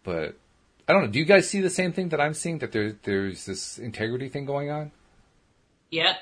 [0.03, 0.36] but
[0.88, 1.10] I don't know.
[1.10, 2.60] Do you guys see the same thing that I'm seeing?
[2.60, 4.91] That there's there's this integrity thing going on.
[5.91, 6.15] Yep.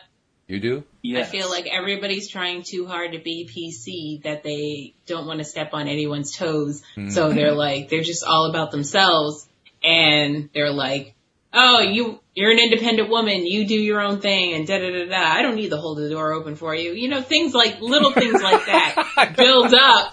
[0.48, 0.84] You do?
[1.02, 1.28] Yes.
[1.28, 5.44] I feel like everybody's trying too hard to be PC that they don't want to
[5.44, 6.84] step on anyone's toes.
[6.94, 7.10] Hmm.
[7.10, 9.48] So they're like, they're just all about themselves
[9.84, 11.15] and they're like,
[11.56, 13.46] oh, you, you're an independent woman.
[13.46, 15.18] You do your own thing and da da da da.
[15.18, 16.94] I don't need to hold the door open for you.
[16.94, 20.12] You know, things like, little things like that build up.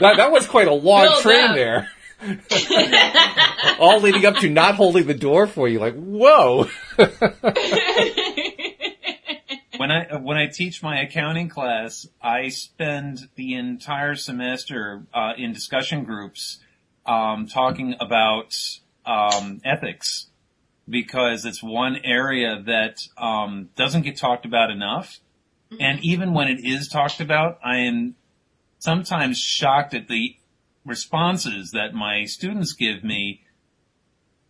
[0.00, 1.54] That, that was quite a long Build train up.
[1.54, 1.88] there.
[3.78, 5.78] All leading up to not holding the door for you.
[5.78, 6.68] Like, whoa.
[9.76, 15.54] when I when I teach my accounting class, I spend the entire semester uh, in
[15.54, 16.58] discussion groups
[17.06, 18.54] um, talking about
[19.10, 20.28] um, ethics
[20.88, 25.20] because it's one area that um, doesn't get talked about enough.
[25.78, 28.16] And even when it is talked about, I am
[28.80, 30.36] sometimes shocked at the
[30.84, 33.42] responses that my students give me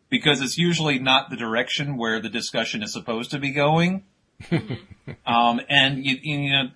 [0.08, 4.04] because it's usually not the direction where the discussion is supposed to be going.
[5.26, 6.70] Um, and you, you know,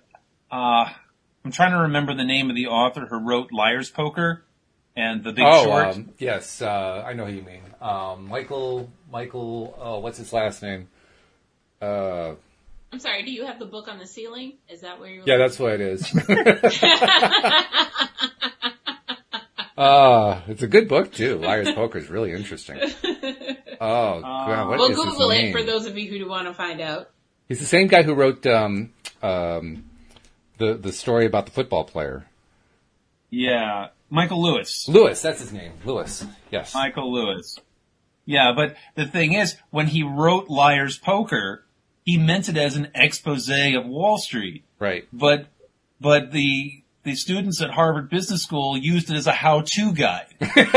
[0.51, 0.89] uh,
[1.43, 4.44] I'm trying to remember the name of the author who wrote Liar's Poker
[4.95, 5.87] and The Big oh, Short.
[5.87, 6.61] um, yes.
[6.61, 7.61] Uh, I know who you mean.
[7.81, 10.87] Um, Michael, Michael, oh, what's his last name?
[11.81, 12.33] Uh,
[12.91, 14.53] I'm sorry, do you have the book on the ceiling?
[14.69, 16.11] Is that where you're yeah, that's what it is.
[19.77, 21.37] Uh, it's a good book too.
[21.37, 22.79] Liar's Poker is really interesting.
[23.81, 25.51] Oh, God, what We'll is his Google it name?
[25.51, 27.09] for those of you who want to find out.
[27.49, 29.83] He's the same guy who wrote um, um,
[30.57, 32.25] the the story about the football player.
[33.29, 34.87] Yeah, Michael Lewis.
[34.87, 35.73] Lewis, that's his name.
[35.83, 36.25] Lewis.
[36.51, 36.73] Yes.
[36.73, 37.59] Michael Lewis.
[38.25, 41.65] Yeah, but the thing is, when he wrote Liar's Poker,
[42.03, 44.63] he meant it as an expose of Wall Street.
[44.79, 45.07] Right.
[45.13, 45.47] But,
[45.99, 50.33] but the, the students at Harvard Business School used it as a how-to guide.
[50.39, 50.47] No!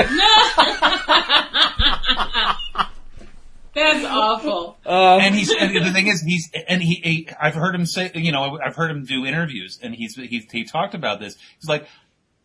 [3.79, 4.77] That's awful.
[4.85, 8.11] Um, and he's and the thing is he's and he, he I've heard him say
[8.15, 11.37] you know I've heard him do interviews and he's he he talked about this.
[11.61, 11.87] He's like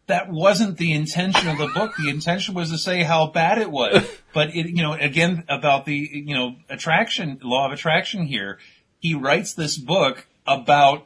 [0.08, 1.94] that wasn't the intention of the book.
[1.98, 4.06] The intention was to say how bad it was.
[4.34, 8.58] But it you know again about the you know attraction law of attraction here.
[9.00, 11.06] He writes this book about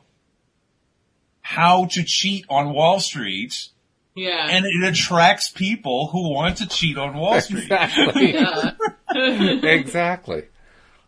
[1.42, 3.68] how to cheat on Wall Street
[4.16, 4.48] Yeah.
[4.50, 7.64] and it attracts people who want to cheat on Wall Street.
[7.64, 8.34] Exactly.
[8.34, 8.72] Yeah.
[9.64, 10.44] exactly.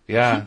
[0.08, 0.45] Yeah.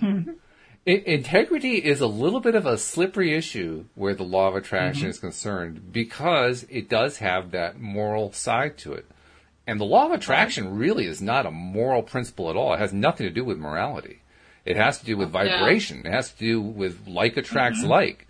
[0.87, 5.03] I- integrity is a little bit of a slippery issue where the law of attraction
[5.03, 5.11] mm-hmm.
[5.11, 9.07] is concerned because it does have that moral side to it.
[9.67, 12.75] And the law of attraction really is not a moral principle at all.
[12.75, 14.23] It has nothing to do with morality.
[14.65, 15.45] It has to do with Yeah.
[15.45, 16.03] vibration.
[16.05, 17.89] It has to do with like attracts mm-hmm.
[17.89, 18.27] like.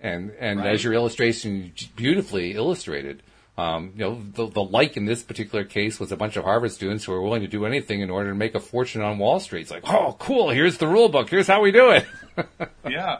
[0.00, 0.74] And and Right.
[0.74, 3.22] as your illustration beautifully illustrated,
[3.58, 6.70] um, you know, the, the like in this particular case was a bunch of Harvard
[6.70, 9.40] students who were willing to do anything in order to make a fortune on Wall
[9.40, 9.62] Street.
[9.62, 12.06] It's like, oh, cool, here's the rule book, here's how we do it.
[12.88, 13.16] Yeah.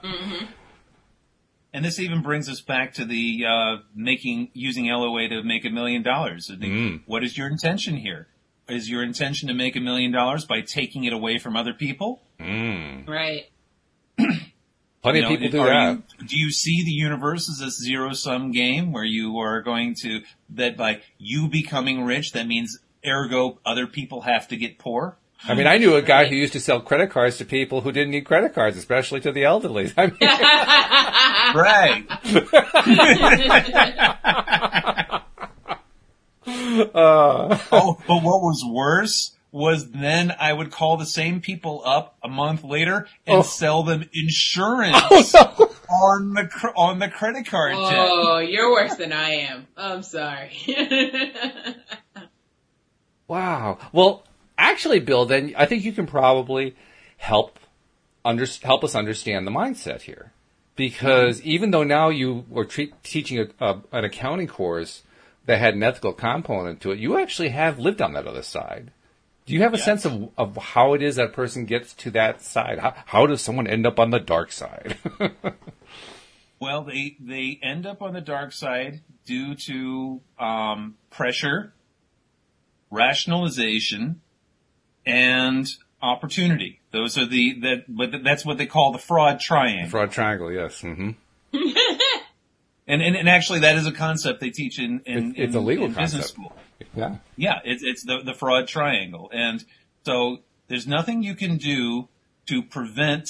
[1.72, 5.70] and this even brings us back to the uh, making using LOA to make a
[5.70, 6.48] million dollars.
[6.48, 7.02] Mm.
[7.04, 8.28] What is your intention here?
[8.68, 12.22] Is your intention to make a million dollars by taking it away from other people?
[12.38, 13.08] Mm.
[13.08, 13.46] Right.
[15.12, 15.92] Plenty You of people do that.
[16.20, 19.94] you- do you see the universe as a zero sum game where you are going
[20.02, 25.16] to that by you becoming rich that means ergo other people have to get poor?
[25.46, 27.92] I mean, I knew a guy who used to sell credit cards to people who
[27.92, 29.92] didn't need credit cards, especially to the elderly.
[29.96, 30.16] I mean,
[31.54, 32.04] Right.
[36.94, 42.16] uh, oh, but what was worse was then I would call the same people up
[42.22, 43.42] a month later and Oh.
[43.42, 44.96] sell them insurance
[45.34, 45.94] oh no.
[45.94, 47.80] on the on the credit card debt.
[47.82, 49.66] Oh, you're worse than I am.
[49.76, 50.52] I'm sorry.
[53.28, 53.78] Wow.
[53.92, 54.24] Well,
[54.56, 56.74] actually, Bill, then I think you can probably
[57.18, 57.58] help
[58.24, 60.32] under, help us understand the mindset here,
[60.76, 61.48] because mm-hmm.
[61.48, 65.02] even though now you were tre- teaching a, a, an accounting course
[65.44, 68.90] that had an ethical component to it, you actually have lived on that other side.
[69.48, 69.84] Do you have a Yeah.
[69.84, 72.78] sense of, of how it is that a person gets to that side?
[72.80, 74.96] How, how does someone end up on the dark side?
[76.60, 81.72] Well, they they end up on the dark side due to um, pressure,
[82.90, 84.20] rationalization,
[85.06, 85.68] and
[86.02, 86.80] opportunity.
[86.90, 89.88] Those are the that but that's what they call the fraud triangle.
[89.88, 90.80] Fraud triangle, yes.
[90.80, 91.10] hmm
[92.90, 95.62] And, and and actually, that is a concept they teach in in, It- it's in-
[95.62, 96.52] a legal in business school.
[96.94, 97.16] Yeah.
[97.36, 99.64] Yeah, it's it's the the fraud triangle, and
[100.04, 100.38] so
[100.68, 102.08] there's nothing you can do
[102.46, 103.28] to prevent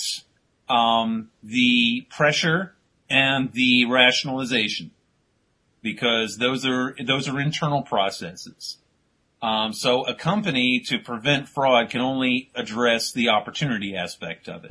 [0.68, 2.74] um, the pressure
[3.10, 4.90] and the rationalization
[5.82, 8.78] because those are those are internal processes.
[9.40, 14.70] Um, so a company to prevent fraud can only address the opportunity aspect of it.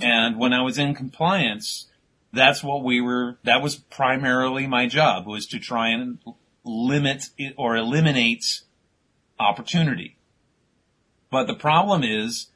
[0.00, 1.86] And when I was in compliance,
[2.32, 3.38] that's what we were.
[3.44, 6.18] That was primarily my job was to try and
[6.64, 8.64] limit it or eliminates
[9.38, 10.16] opportunity.
[11.30, 12.48] But the problem is,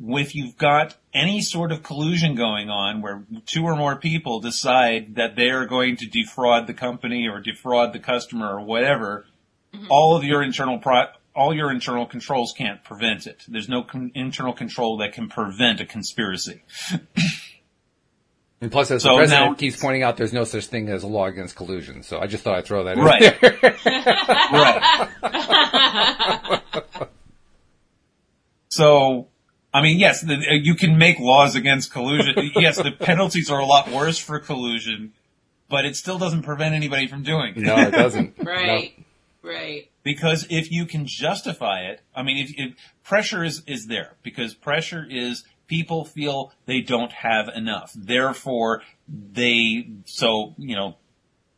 [0.00, 5.14] if you've got any sort of collusion going on where two or more people decide
[5.14, 9.26] that they are going to defraud the company or defraud the customer or whatever,
[9.74, 9.86] mm-hmm.
[9.90, 13.44] all of your internal pro- all your internal controls can't prevent it.
[13.46, 16.62] There's no con- internal control that can prevent a conspiracy.
[18.66, 21.04] And plus, as So the president now- keeps pointing out, there's no such thing as
[21.04, 22.02] a law against collusion.
[22.02, 23.40] So I just thought I'd throw that in Right.
[23.40, 23.58] there.
[26.50, 27.00] right.
[28.68, 29.28] So,
[29.72, 32.34] I mean, yes, the, uh, you can make laws against collusion.
[32.56, 35.12] yes, the penalties are a lot worse for collusion,
[35.68, 37.58] but it still doesn't prevent anybody from doing it.
[37.58, 38.34] no, it doesn't.
[38.42, 38.98] right.
[39.42, 39.88] Right.
[40.02, 42.74] Because if you can justify it, I mean, if, if
[43.04, 47.92] pressure is, is there, because pressure is people feel they don't have enough.
[47.94, 50.96] Therefore, they, so, you know,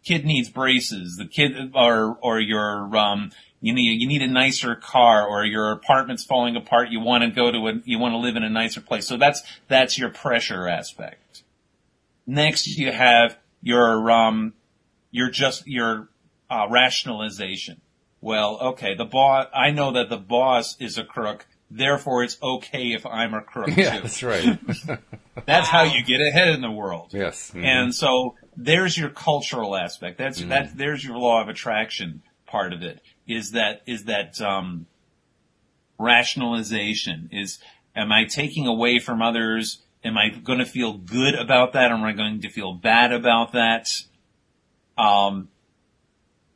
[0.05, 4.75] kid needs braces, the kid, or, or your, um, you need, you need a nicer
[4.75, 8.19] car, or your apartment's falling apart, you want to go to a, you want to
[8.19, 9.07] live in a nicer place.
[9.07, 11.43] So that's, that's your pressure aspect.
[12.27, 14.55] Next, you have your, um,
[15.11, 16.09] your just, your,
[16.49, 17.81] uh, rationalization.
[18.21, 22.93] Well, okay, the boss, I know that the boss is a crook, therefore it's okay
[22.93, 24.01] if I'm a crook Yeah, too.
[24.03, 24.59] that's right.
[25.47, 27.11] That's how you get ahead in the world.
[27.15, 27.53] yes.
[27.55, 27.63] mhm.
[27.65, 30.19] And so there's your cultural aspect.
[30.19, 30.49] That's Mm-hmm.
[30.49, 33.01] that there's your law of attraction part of it.
[33.27, 34.87] Is that is that um
[35.99, 37.59] rationalization is
[37.95, 39.83] am I taking away from others?
[40.05, 41.91] Am I going to feel good about that?
[41.91, 43.89] Am I going to feel bad about that?
[44.97, 45.49] Um,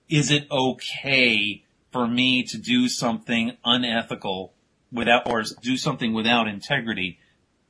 [0.09, 4.53] is it okay for me to do something unethical
[4.93, 7.19] without, or do something without integrity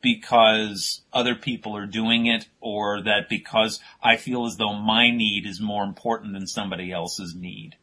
[0.02, 5.46] because other people are doing it or that because I feel as though my need
[5.46, 7.76] is more important than somebody else's need?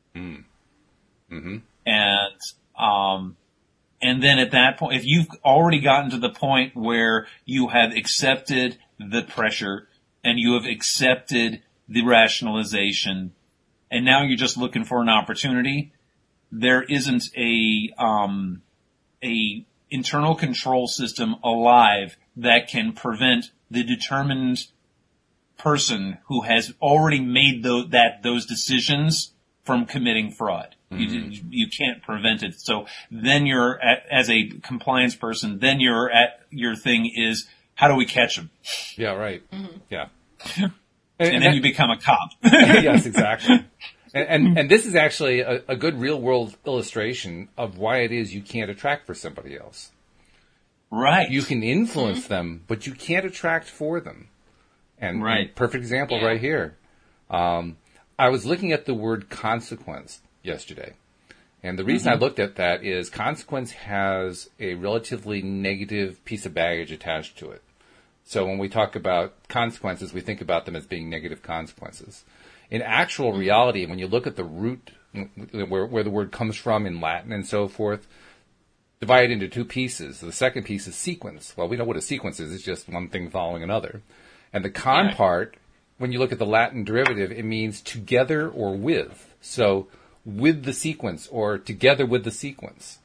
[1.32, 1.58] Mm-hmm.
[1.86, 2.42] And,
[2.78, 3.38] um,
[4.02, 7.94] and then at that point, if you've already gotten to the point where you have
[7.96, 9.88] accepted the pressure
[10.24, 13.34] and you have accepted the rationalization
[13.90, 15.94] and now you're just looking for an opportunity,
[16.52, 18.62] there isn't a, um,
[19.24, 24.68] a internal control system alive that can prevent the determined
[25.58, 30.76] person who has already made tho- that those decisions from committing fraud.
[30.92, 31.48] You, mm-hmm.
[31.52, 32.60] you can't prevent it.
[32.60, 37.88] So then you're at, as a compliance person, then you're at your thing is how
[37.88, 38.50] do we catch them?
[38.96, 39.44] Yeah, right.
[39.52, 39.78] Mm-hmm.
[39.90, 40.08] Yeah.
[40.58, 40.74] And,
[41.20, 42.32] and then you become a cop.
[42.44, 43.66] yes, exactly.
[44.14, 48.12] And, and and this is actually a, a good real world illustration of why it
[48.12, 49.92] is you can't attract for somebody else.
[50.92, 51.30] right.
[51.30, 54.30] You can influence them, but you can't attract for them.
[54.98, 55.48] And, Right.
[55.48, 56.26] and perfect example Yeah.
[56.28, 56.76] right here.
[57.30, 57.78] Um,
[58.18, 60.94] I was looking at the word consequence yesterday.
[61.62, 66.54] And the reason I looked at that is consequence has a relatively negative piece of
[66.54, 67.62] baggage attached to it.
[68.26, 72.24] So when we talk about consequences, we think about them as being negative consequences.
[72.70, 74.92] In actual reality, when you look at the root
[75.52, 78.08] where, where the word comes from in Latin and so forth,
[79.00, 80.20] divide it into two pieces.
[80.20, 81.56] The second piece is sequence.
[81.56, 82.54] Well, we know what a sequence is.
[82.54, 84.02] It's just one thing following another.
[84.54, 85.16] And the con Right.
[85.16, 85.58] part,
[85.98, 89.34] when you look at the Latin derivative, it means together or with.
[89.42, 89.88] So
[90.26, 93.00] with the sequence or together with the sequence.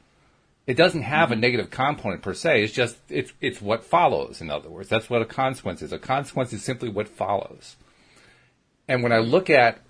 [0.66, 1.40] It doesn't have a mm-hmm.
[1.42, 2.64] negative component per se.
[2.64, 4.88] It's just, it's, it's what follows, in other words.
[4.88, 5.92] That's what a consequence is.
[5.92, 7.76] A consequence is simply what follows.
[8.88, 9.80] And when I look at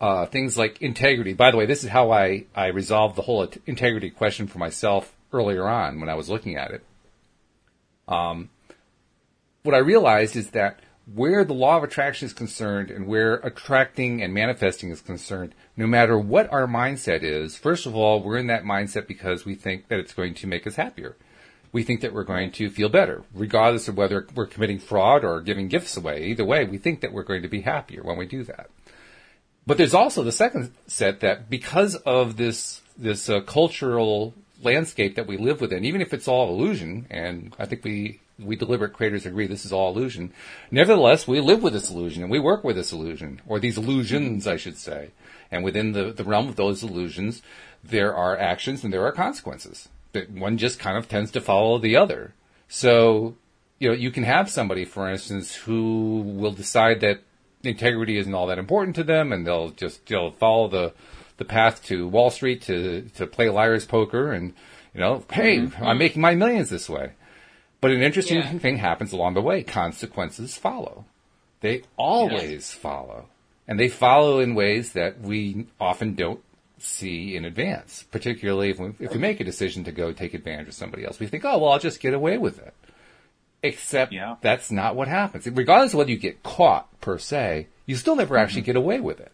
[0.00, 3.46] uh, things like integrity, by the way, this is how I, I resolved the whole
[3.66, 6.84] integrity question for myself earlier on when I was looking at it.
[8.06, 8.50] Um,
[9.62, 10.80] what I realized is that
[11.14, 15.86] where the law of attraction is concerned and where attracting and manifesting is concerned, no
[15.86, 19.88] matter what our mindset is, first of all, we're in that mindset because we think
[19.88, 21.16] that it's going to make us happier.
[21.72, 25.40] We think that we're going to feel better, regardless of whether we're committing fraud or
[25.40, 26.24] giving gifts away.
[26.24, 28.70] Either way, we think that we're going to be happier when we do that.
[29.66, 35.26] But there's also the second set that because of this this uh, cultural landscape that
[35.26, 39.26] we live within, even if it's all illusion, and I think we we deliberate creators
[39.26, 40.32] agree this is all illusion.
[40.70, 44.46] Nevertheless, we live with this illusion and we work with this illusion, or these illusions,
[44.46, 45.10] I should say.
[45.50, 47.42] And within the, the realm of those illusions,
[47.82, 49.88] there are actions and there are consequences.
[50.12, 52.34] That one just kind of tends to follow the other.
[52.68, 53.36] So,
[53.78, 57.20] you know, you can have somebody, for instance, who will decide that
[57.62, 60.92] integrity isn't all that important to them, and they'll just they'll follow the
[61.36, 64.54] the path to Wall Street to to play liar's poker, and
[64.94, 65.84] you know, hey, mm-hmm.
[65.84, 67.12] I'm making my millions this way.
[67.80, 68.58] But an interesting Yeah.
[68.58, 69.62] thing happens along the way.
[69.62, 71.04] Consequences follow.
[71.60, 73.26] They always follow.
[73.66, 76.40] And they follow in ways that we often don't
[76.82, 80.68] see in advance, particularly if we, if we make a decision to go take advantage
[80.68, 81.18] of somebody else.
[81.18, 82.74] We think, oh, well, I'll just get away with it.
[83.62, 84.36] Except Yeah.
[84.40, 85.46] that's not what happens.
[85.46, 88.42] Regardless of whether you get caught, per se, you still never mm-hmm.
[88.42, 89.32] actually get away with it.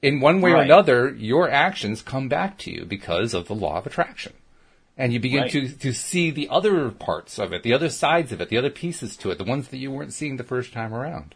[0.00, 3.78] In one way or another, your actions come back to you because of the law
[3.78, 4.32] of attraction
[4.96, 5.50] and you begin Right.
[5.52, 8.70] to to see the other parts of it, the other sides of it, the other
[8.70, 11.34] pieces to it, the ones that you weren't seeing the first time around.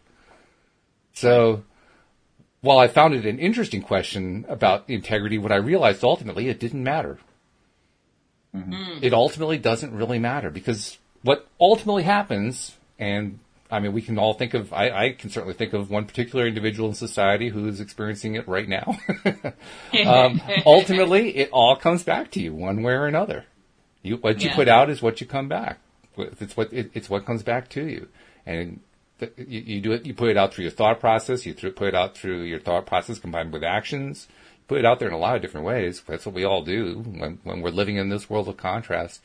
[1.13, 1.63] So,
[2.61, 6.83] while I found it an interesting question about integrity, what I realized ultimately it didn't
[6.83, 7.19] matter.
[9.03, 13.37] It ultimately doesn't really matter because what ultimately happens, and
[13.69, 16.47] I mean, we can all think of, I, I can certainly think of one particular
[16.47, 18.97] individual in society who is experiencing it right now.
[20.07, 23.45] um, ultimately, it all comes back to you one way or another.
[24.01, 24.55] You, what you Yeah.
[24.55, 25.77] put out is what you come back.
[26.17, 28.07] It's what it, it's what comes back to you,
[28.43, 28.79] and
[29.37, 30.05] you, you do it.
[30.05, 31.45] You put it out through your thought process.
[31.45, 34.27] You th- put it out through your thought process combined with actions.
[34.29, 36.01] You put it out there in a lot of different ways.
[36.05, 39.21] That's what we all do when when we're living in this world of contrast.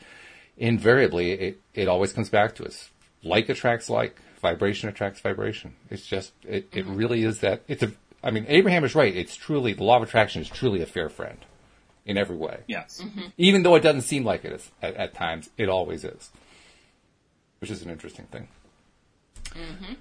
[0.57, 2.91] Invariably, it it always comes back to us.
[3.23, 4.21] Like attracts like.
[4.41, 5.77] Vibration attracts vibration.
[5.89, 6.97] It's just it, it mm-hmm.
[6.97, 7.63] really is that.
[7.69, 7.93] It's a.
[8.25, 9.15] I mean, Abraham is right.
[9.17, 11.39] It's truly the law of attraction is truly a fair friend
[12.05, 13.01] in every way Yes.
[13.03, 13.27] Mm-hmm.
[13.39, 16.31] even though it doesn't seem like it is at, at times, it always is,
[17.61, 18.49] which is an interesting thing.
[19.55, 19.95] Mm-hmm.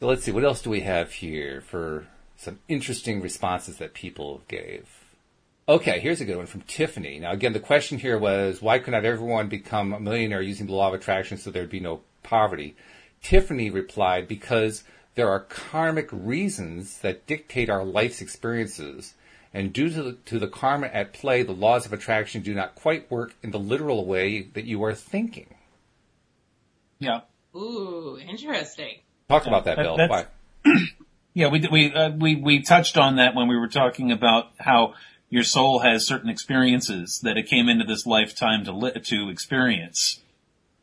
[0.00, 4.42] So let's see, what else do we have here for some interesting responses that people
[4.48, 4.88] gave?
[5.68, 7.20] Okay, here's a good one from Tiffany.
[7.20, 10.74] Now, again, the question here was why could not everyone become a millionaire using the
[10.74, 12.74] law of attraction so there'd be no poverty?
[13.22, 14.82] Tiffany replied, because
[15.14, 19.14] there are karmic reasons that dictate our life's experiences.
[19.54, 22.74] And due to the, to the karma at play, the laws of attraction do not
[22.74, 25.54] quite work in the literal way that you are thinking.
[26.98, 27.20] Yeah.
[27.54, 28.96] Ooh, interesting.
[29.28, 29.96] Talk about that, That- Bill.
[29.96, 30.26] that's-
[30.64, 30.72] Why?
[31.34, 34.92] Yeah, we we uh, we we touched on that when we were talking about how
[35.30, 40.20] your soul has certain experiences that it came into this lifetime to li- to experience,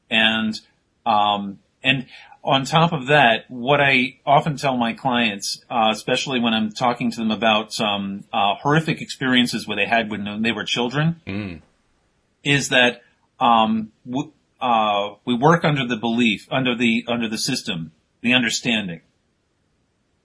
[0.09, 0.59] and
[1.05, 2.07] um and
[2.43, 7.11] on top of that, what I often tell my clients, uh, especially when I'm talking
[7.11, 11.61] to them about um, uh, horrific experiences where they had when they were children,
[12.43, 13.03] is that
[13.39, 14.31] um, w-
[14.61, 17.91] uh, we work under the belief, under the under the system,
[18.21, 19.01] the understanding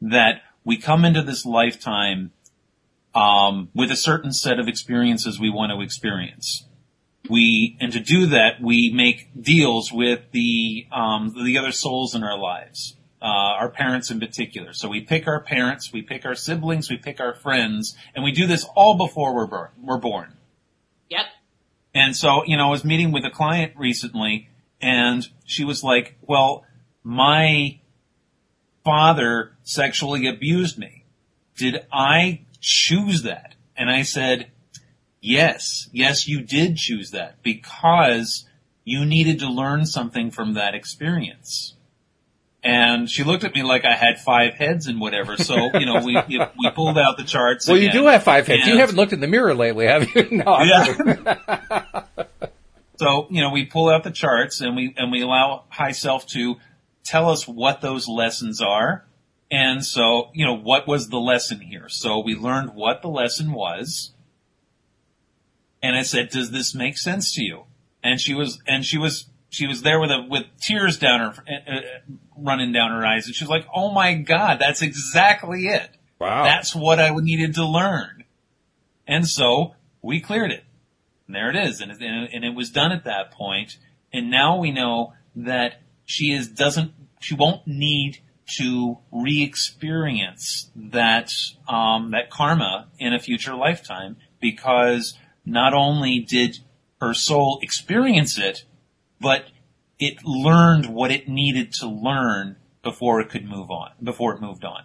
[0.00, 2.32] that we come into this lifetime
[3.14, 6.66] um, with a certain set of experiences we want to experience.
[7.30, 12.22] We and to do that, we make deals with the um, the other souls in
[12.22, 14.72] our lives, uh, our parents in particular.
[14.74, 18.32] So we pick our parents, we pick our siblings, we pick our friends, and we
[18.32, 19.70] do this all before we're born.
[19.80, 20.34] We're born.
[21.08, 21.24] Yep.
[21.94, 24.48] And so, you know, I was meeting with a client recently
[24.80, 26.64] and she was like, well,
[27.02, 27.78] my
[28.84, 31.04] father sexually abused me.
[31.56, 33.54] Did I choose that?
[33.76, 34.50] And I said,
[35.20, 38.46] yes, yes, you did choose that because
[38.84, 41.73] you needed to learn something from that experience.
[42.64, 45.36] And she looked at me like I had five heads and whatever.
[45.36, 47.68] So, you know, we, we pulled out the charts.
[47.68, 48.66] Well, again, you do have five heads.
[48.66, 50.28] You haven't looked in the mirror lately, have you?
[50.30, 50.60] No.
[50.62, 52.04] Yeah.
[52.98, 56.26] so, you know, we pull out the charts and we, and we allow high self
[56.28, 56.56] to
[57.04, 59.04] tell us what those lessons are.
[59.50, 61.90] And so, you know, what was the lesson here?
[61.90, 64.12] So we learned what the lesson was.
[65.82, 67.64] And I said, does this make sense to you?
[68.02, 71.44] And she was, and she was, she was there with a, with tears down her,
[71.46, 71.80] uh, uh,
[72.36, 73.26] running down her eyes.
[73.26, 75.90] And she's like, oh my God, that's exactly it.
[76.20, 76.44] Wow.
[76.44, 78.24] That's what I needed to learn.
[79.06, 80.64] And so we cleared it.
[81.26, 81.80] And there it is.
[81.80, 83.76] And it, and it was done at that point.
[84.12, 88.18] And now we know that she is, doesn't, she won't need
[88.58, 91.32] to re-experience that,
[91.66, 96.58] um, that karma in a future lifetime because not only did
[97.00, 98.64] her soul experience it,
[99.20, 99.46] but
[99.98, 104.64] it learned what it needed to learn before it could move on, before it moved
[104.64, 104.82] on.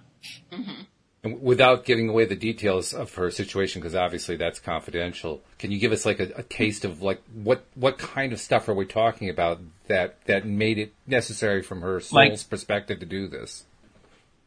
[1.21, 5.77] And Without giving away the details of her situation, because obviously that's confidential, can you
[5.77, 8.85] give us like a, a taste of like what what kind of stuff are we
[8.85, 13.65] talking about that that made it necessary from her soul's Like- perspective to do this?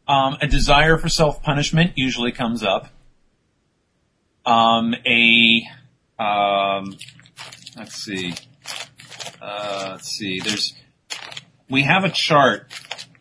[0.09, 2.89] Um, a desire for self-punishment usually comes up.
[4.45, 5.63] Um, a,
[6.19, 6.97] um,
[7.77, 8.35] let's see,
[9.43, 10.75] uh, let's see, there's,
[11.69, 12.73] we have a chart,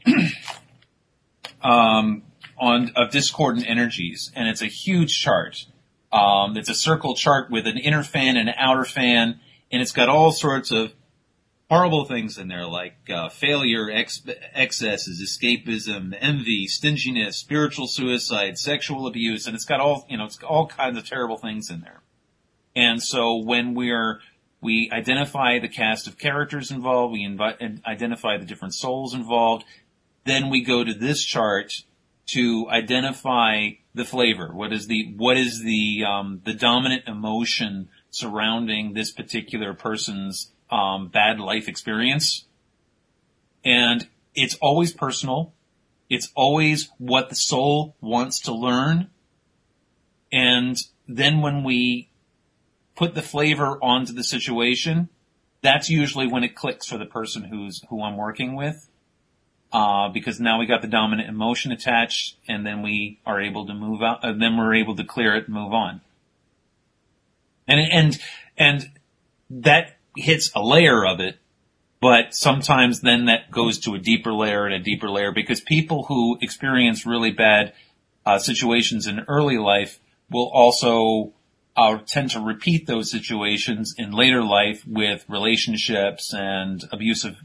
[1.64, 2.24] um,
[2.60, 5.66] on, of discordant energies, and it's a huge chart.
[6.14, 9.40] Um, it's a circle chart with an inner fan and an outer fan,
[9.72, 10.94] and it's got all sorts of
[11.72, 14.22] horrible things in there like uh, failure, ex-
[14.54, 20.38] excesses, escapism, envy, stinginess, spiritual suicide, sexual abuse, and it's got all you know, it's
[20.44, 22.02] all kinds of terrible things in there.
[22.76, 24.20] And so when we're
[24.62, 29.66] we identify the cast of characters involved, we invite identify the different souls involved,
[30.26, 31.84] then we go to this chart
[32.28, 34.52] to identify the flavor.
[34.54, 41.08] What is the what is the um, the dominant emotion surrounding this particular person's um,
[41.08, 42.46] bad life experience?
[43.66, 45.54] And it's always personal.
[46.10, 49.10] It's always what the soul wants to learn.
[50.32, 52.11] And then when we
[53.02, 55.10] put the flavor onto the situation,
[55.64, 58.88] that's usually when it clicks for the person who's who I'm working with
[59.74, 63.74] uh, because now we got the dominant emotion attached, and then we are able to
[63.74, 64.22] move out.
[64.22, 66.02] Then we're able to clear it and move on.
[67.68, 68.20] And and
[68.56, 68.92] and
[69.50, 71.40] that hits a layer of it,
[72.02, 76.04] but sometimes then that goes to a deeper layer and a deeper layer because people
[76.04, 77.74] who experience really bad
[78.28, 80.00] uh, situations in early life
[80.30, 81.34] will also
[81.82, 87.38] uh, tend to repeat those situations in later life with relationships and abusive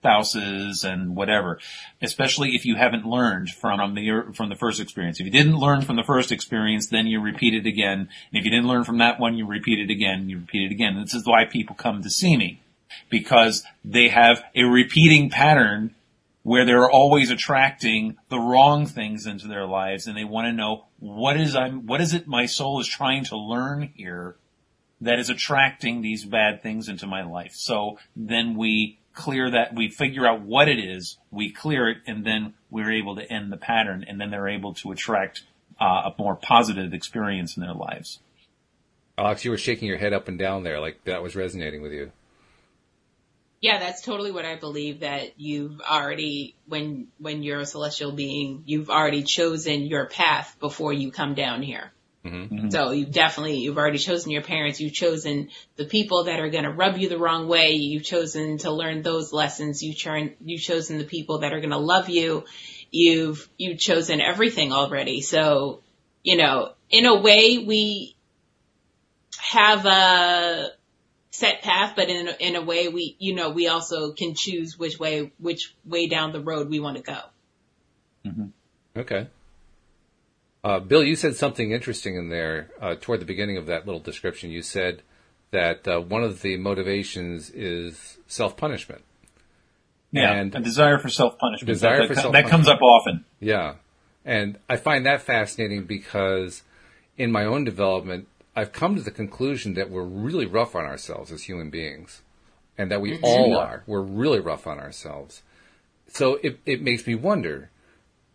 [0.00, 1.58] spouses and whatever,
[2.00, 5.18] especially if you haven't learned from the from the first experience.
[5.18, 7.98] If you didn't learn from the first experience, then you repeat it again.
[7.98, 10.28] And if you didn't learn from that one, you repeat it again.
[10.28, 11.00] You repeat it again.
[11.00, 12.60] This is why people come to see me
[13.10, 15.95] because they have a repeating pattern
[16.46, 20.84] where they're always attracting the wrong things into their lives and they want to know
[21.00, 24.36] what is I'm what is it my soul is trying to learn here
[25.00, 27.52] that is attracting these bad things into my life.
[27.54, 32.24] So then we clear that, we figure out what it is, we clear it, and
[32.24, 35.42] then we're able to end the pattern, and then they're able to attract
[35.80, 38.20] uh, a more positive experience in their lives.
[39.18, 41.92] Alyx, you were shaking your head up and down there, like that was resonating with
[41.92, 42.12] you.
[43.60, 48.62] Yeah, that's totally what I believe that you've already, when, when you're a celestial being,
[48.66, 51.90] you've already chosen your path before you come down here.
[52.24, 52.70] Mm-hmm.
[52.70, 54.80] So you've definitely, you've already chosen your parents.
[54.80, 57.72] You've chosen the people that are going to rub you the wrong way.
[57.72, 59.82] You've chosen to learn those lessons.
[59.82, 62.44] You turn, you've chosen the people that are going to love you.
[62.90, 65.20] You've, you've chosen everything already.
[65.22, 65.82] So,
[66.22, 68.16] you know, in a way we
[69.38, 70.70] have a
[71.36, 74.78] set path, but in, a- in a way we, you know, we also can choose
[74.78, 77.18] which way, which way down the road we want to go.
[78.96, 79.28] Okay.
[80.64, 84.00] Uh, Bill, you said something interesting in there uh, toward the beginning of that little
[84.00, 84.50] description.
[84.50, 85.02] You said
[85.52, 89.02] that uh, one of the motivations is self punishment.
[90.12, 91.66] Yeah, And- a desire for self-punishment.
[91.66, 92.44] Desire that, for self-punishment.
[92.46, 93.24] that comes up often.
[93.38, 93.74] Yeah.
[94.24, 96.62] And I find that fascinating because
[97.18, 98.26] in my own development,
[98.56, 102.22] I've come to the conclusion that we're really rough on ourselves as human beings
[102.78, 103.24] and that we mm-hmm.
[103.24, 103.84] all are.
[103.86, 105.42] We're really rough on ourselves.
[106.08, 107.70] So it, it makes me wonder,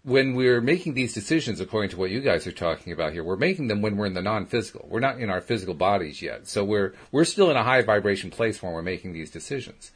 [0.03, 3.35] when we're making these decisions, according to what you guys are talking about here, we're
[3.35, 4.87] making them when we're in the non-physical.
[4.89, 8.31] We're not in our physical bodies yet, so we're we're still in a high vibration
[8.31, 9.91] place when we're making these decisions.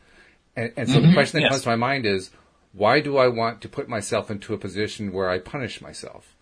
[0.55, 1.13] And, and so the mm-hmm.
[1.13, 1.51] question that yes.
[1.51, 2.29] comes to my mind is,
[2.71, 6.34] why do I want to put myself into a position where I punish myself?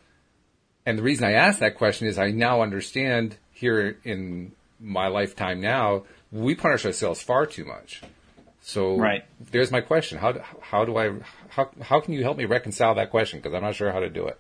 [0.86, 5.62] And the reason I ask that question is I now understand here in my lifetime
[5.62, 8.02] now, we punish ourselves far too much.
[8.62, 9.24] So Right.
[9.52, 10.18] there's my question.
[10.18, 11.14] How, how do I,
[11.50, 13.40] how, how can you help me reconcile that question?
[13.40, 14.40] Because I'm not sure how to do it.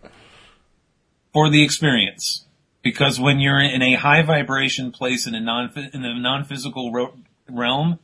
[1.34, 2.46] for the experience.
[2.84, 6.92] Because when you're in a high vibration place in a non in the non physical
[6.92, 7.14] ro-
[7.50, 7.98] realm,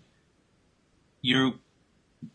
[1.22, 1.60] you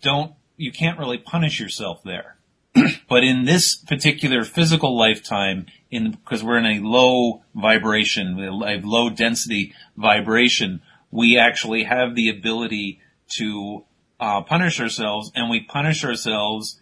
[0.03, 2.37] don't you can't really punish yourself there.
[3.09, 9.11] but in this particular physical lifetime, in because we're in a low vibration, a low
[9.11, 13.01] density vibration, we actually have the ability
[13.36, 13.84] to
[14.20, 16.80] uh, punish ourselves, and we punish ourselves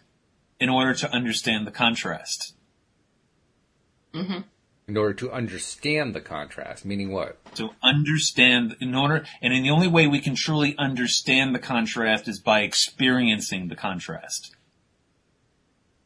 [0.59, 2.53] in order to understand the contrast.
[4.87, 7.37] In order to understand the contrast, meaning what?
[7.55, 12.27] to understand in order and in the only way we can truly understand the contrast
[12.27, 14.55] is by experiencing the contrast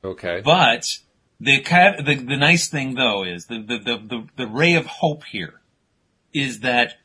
[0.03, 0.41] Okay.
[0.43, 0.85] but
[1.39, 1.61] the
[2.03, 5.61] the, the nice thing though is the, the the, the ray of hope here
[6.33, 6.95] is that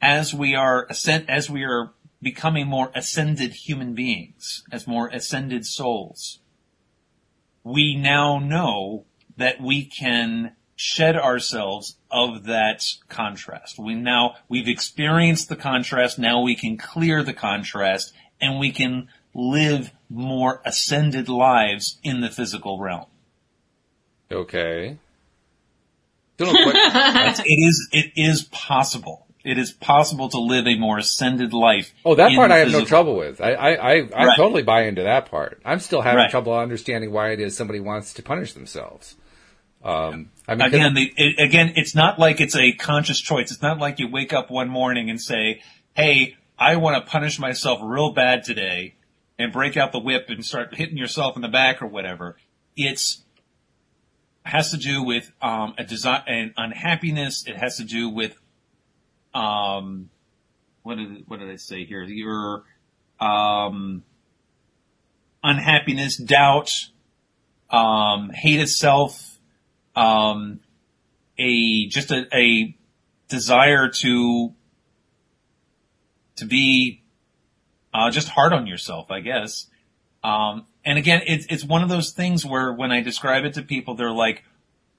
[0.00, 5.66] as we are ascend as we are becoming more ascended human beings as more ascended
[5.66, 6.38] souls
[7.64, 9.04] we now know
[9.36, 13.78] that we can shed ourselves of that contrast.
[13.78, 19.08] We now, we've experienced the contrast, now we can clear the contrast, and we can
[19.34, 23.06] live more ascended lives in the physical realm.
[24.32, 24.96] Okay.
[26.40, 29.26] It is, it is possible.
[29.44, 31.92] It is possible to live a more ascended life.
[32.04, 33.40] oh, that part I have no trouble with.
[33.40, 34.36] I, I, I, I Right.
[34.36, 35.60] totally buy into that part.
[35.64, 36.30] I'm still having Right.
[36.30, 39.16] trouble understanding why it is somebody wants to punish themselves.
[39.84, 43.50] Um, I mean, again, the, it, again, it's not like it's a conscious choice.
[43.50, 45.60] It's not like you wake up one morning and say,
[45.94, 48.94] "Hey, I want to punish myself real bad today,"
[49.40, 52.36] and break out the whip and start hitting yourself in the back or whatever.
[52.76, 53.21] It's
[54.44, 57.46] has to do with um, a desire, an unhappiness.
[57.46, 58.36] It has to do with
[59.34, 60.10] um,
[60.82, 62.02] what did what did I say here?
[62.02, 62.64] Your
[63.20, 64.02] um,
[65.42, 66.88] unhappiness, doubt,
[67.70, 69.38] um, hate itself,
[69.94, 70.60] um,
[71.38, 72.76] a just a, a
[73.28, 74.52] desire to
[76.36, 77.02] to be
[77.94, 79.66] uh, just hard on yourself, I guess.
[80.24, 83.62] Um, and again, it's it's one of those things where when I describe it to
[83.62, 84.44] people, they're like,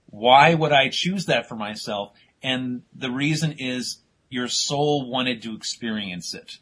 [0.09, 3.99] "Why would I choose that for myself?" And the reason is
[4.30, 6.57] your soul wanted to experience it.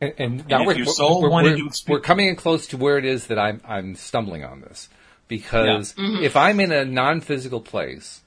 [0.00, 2.36] And, and now if we're, your soul we're, wanted we're- to expe- we're coming in
[2.36, 4.88] close to where it is that I'm I'm stumbling on this
[5.26, 8.20] because if I'm in a non-physical place,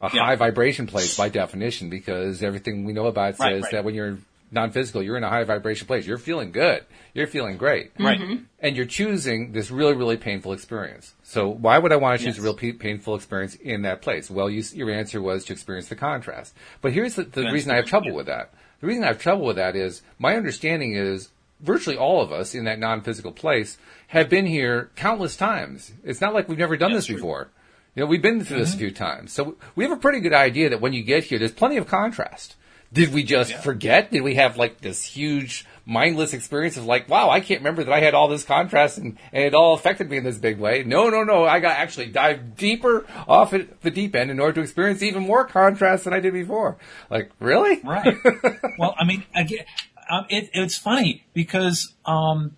[0.00, 0.24] a Yeah.
[0.24, 3.72] high vibration place by definition, because everything we know about Right, says right.
[3.72, 4.18] that when you're
[4.54, 6.06] non-physical, you're in a high vibration place.
[6.06, 6.84] You're feeling good.
[7.12, 7.92] You're feeling great.
[7.98, 8.18] Right.
[8.18, 8.44] Mm-hmm.
[8.60, 11.12] And you're choosing this really, really painful experience.
[11.22, 12.44] So why would I want to choose Yes.
[12.44, 14.30] a real pa- painful experience in that place?
[14.30, 16.54] Well, you, your answer was to experience the contrast.
[16.80, 18.16] But here's the, the reason I have trouble yeah.
[18.16, 18.54] with that.
[18.80, 21.30] The reason I have trouble with that is my understanding is
[21.60, 23.78] virtually all of us in that non-physical place
[24.08, 25.92] have been here countless times.
[26.04, 27.16] It's not like we've never done That's this true.
[27.16, 27.50] before.
[27.94, 28.78] You know, we've been through this mm-hmm.
[28.78, 29.32] a few times.
[29.32, 31.86] So we have a pretty good idea that when you get here, there's plenty of
[31.86, 32.56] contrast.
[32.94, 33.60] Did we just Yeah.
[33.60, 34.10] forget?
[34.12, 37.92] Did we have like this huge mindless experience of like, wow, I can't remember that
[37.92, 40.84] I had all this contrast and, and it all affected me in this big way?
[40.84, 41.44] No, no, no.
[41.44, 45.24] I got actually dive deeper off at the deep end in order to experience even
[45.24, 46.78] more contrast than I did before.
[47.10, 47.80] Like, really?
[47.82, 48.16] Right.
[48.78, 49.64] well, I mean, again,
[50.08, 52.54] um, it, it's funny because um,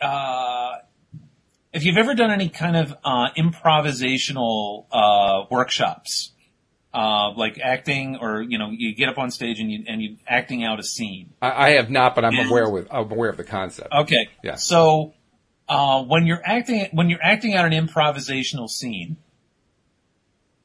[0.00, 0.78] uh,
[1.72, 6.32] if you've ever done any kind of uh, improvisational uh, workshops,
[6.94, 10.16] uh, like acting, or you know, you get up on stage and you and you
[10.26, 11.30] acting out a scene.
[11.42, 13.92] I, I have not, but I'm And- aware with I'm aware of the concept.
[13.92, 14.28] Okay.
[14.42, 14.56] Yeah.
[14.56, 15.14] So
[15.68, 19.16] uh, when you're acting when you're acting out an improvisational scene,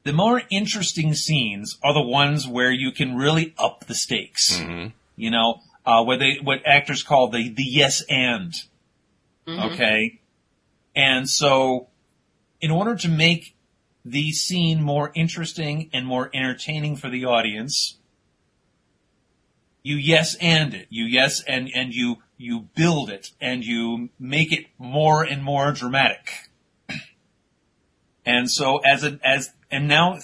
[0.04, 4.60] the more interesting scenes are the ones where you can really up the stakes.
[5.16, 8.52] You know, uh, what they what actors call the the yes and.
[9.46, 10.20] Okay.
[10.96, 11.88] And so,
[12.60, 13.53] in order to make
[14.04, 17.98] the scene more interesting and more entertaining for the audience,
[19.82, 20.86] you yes and it.
[20.90, 25.72] You yes and, and you, you build it and you make it more and more
[25.72, 26.28] dramatic.
[28.26, 30.18] And so as a, as, and now,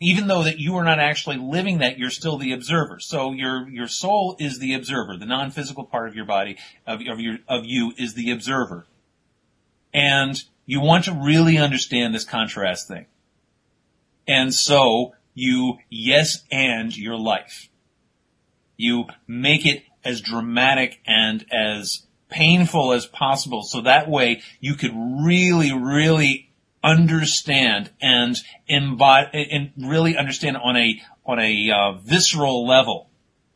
[0.00, 3.00] even though that you are not actually living that, you're still the observer.
[3.00, 5.16] So your, your soul is the observer.
[5.16, 6.56] The non-physical part of your body,
[6.86, 8.86] of, of your, of you is the observer.
[9.92, 13.06] And you want to really understand this contrast thing.
[14.28, 17.70] And so you yes and your life.
[18.76, 24.92] You make it as dramatic and as painful as possible so that way you could
[24.94, 26.50] really, really
[26.84, 33.08] understand and embody and really understand on a on a uh, visceral level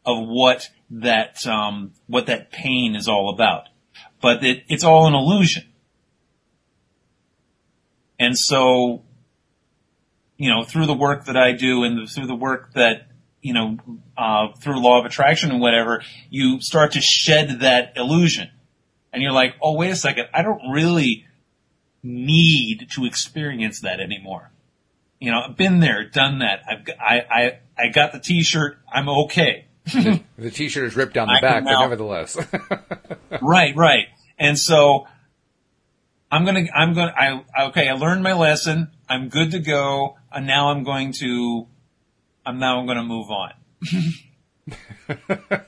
[0.07, 3.69] of what that um, what that pain is all about.
[4.23, 5.65] But it, it's all an illusion.
[8.19, 9.03] And so,
[10.37, 13.09] you know, through the work that I do and through the work that
[13.43, 13.77] you know,
[14.17, 18.49] uh, through law of attraction and whatever, you start to shed that illusion.
[19.13, 21.27] And you're like, oh, wait a second, I don't really
[22.03, 24.51] need to experience that anymore.
[25.21, 26.63] You know, I've been there, done that.
[26.69, 28.79] I've, I, I, I got the t-shirt.
[28.91, 29.67] I'm okay.
[29.85, 32.37] the t-shirt is ripped down the I back, but nevertheless.
[33.43, 34.07] right, right.
[34.39, 35.07] And so
[36.33, 38.91] I'm gonna, I'm gonna, I, okay, I learned my lesson.
[39.09, 40.17] I'm good to go.
[40.33, 41.69] And now I'm going to
[42.45, 43.53] I'm now I'm going to move on.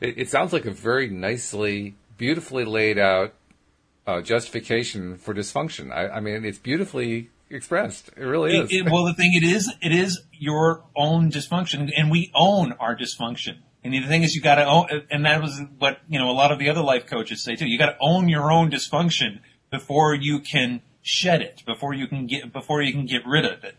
[0.00, 3.34] it, it, sounds like a very nicely, beautifully laid out
[4.06, 5.92] uh, justification for dysfunction.
[5.92, 8.10] I, I, mean, it's beautifully expressed.
[8.16, 8.72] It really is.
[8.72, 12.96] It, well, the thing it is, it is your own dysfunction, and we own our
[12.96, 13.58] dysfunction.
[13.82, 16.30] And the thing is, you got to own, and that was what you know.
[16.30, 17.66] A lot of the other life coaches say too.
[17.66, 19.40] You got to own your own dysfunction
[19.74, 23.64] before you can shed it, before you can get, before you can get rid of
[23.64, 23.74] it.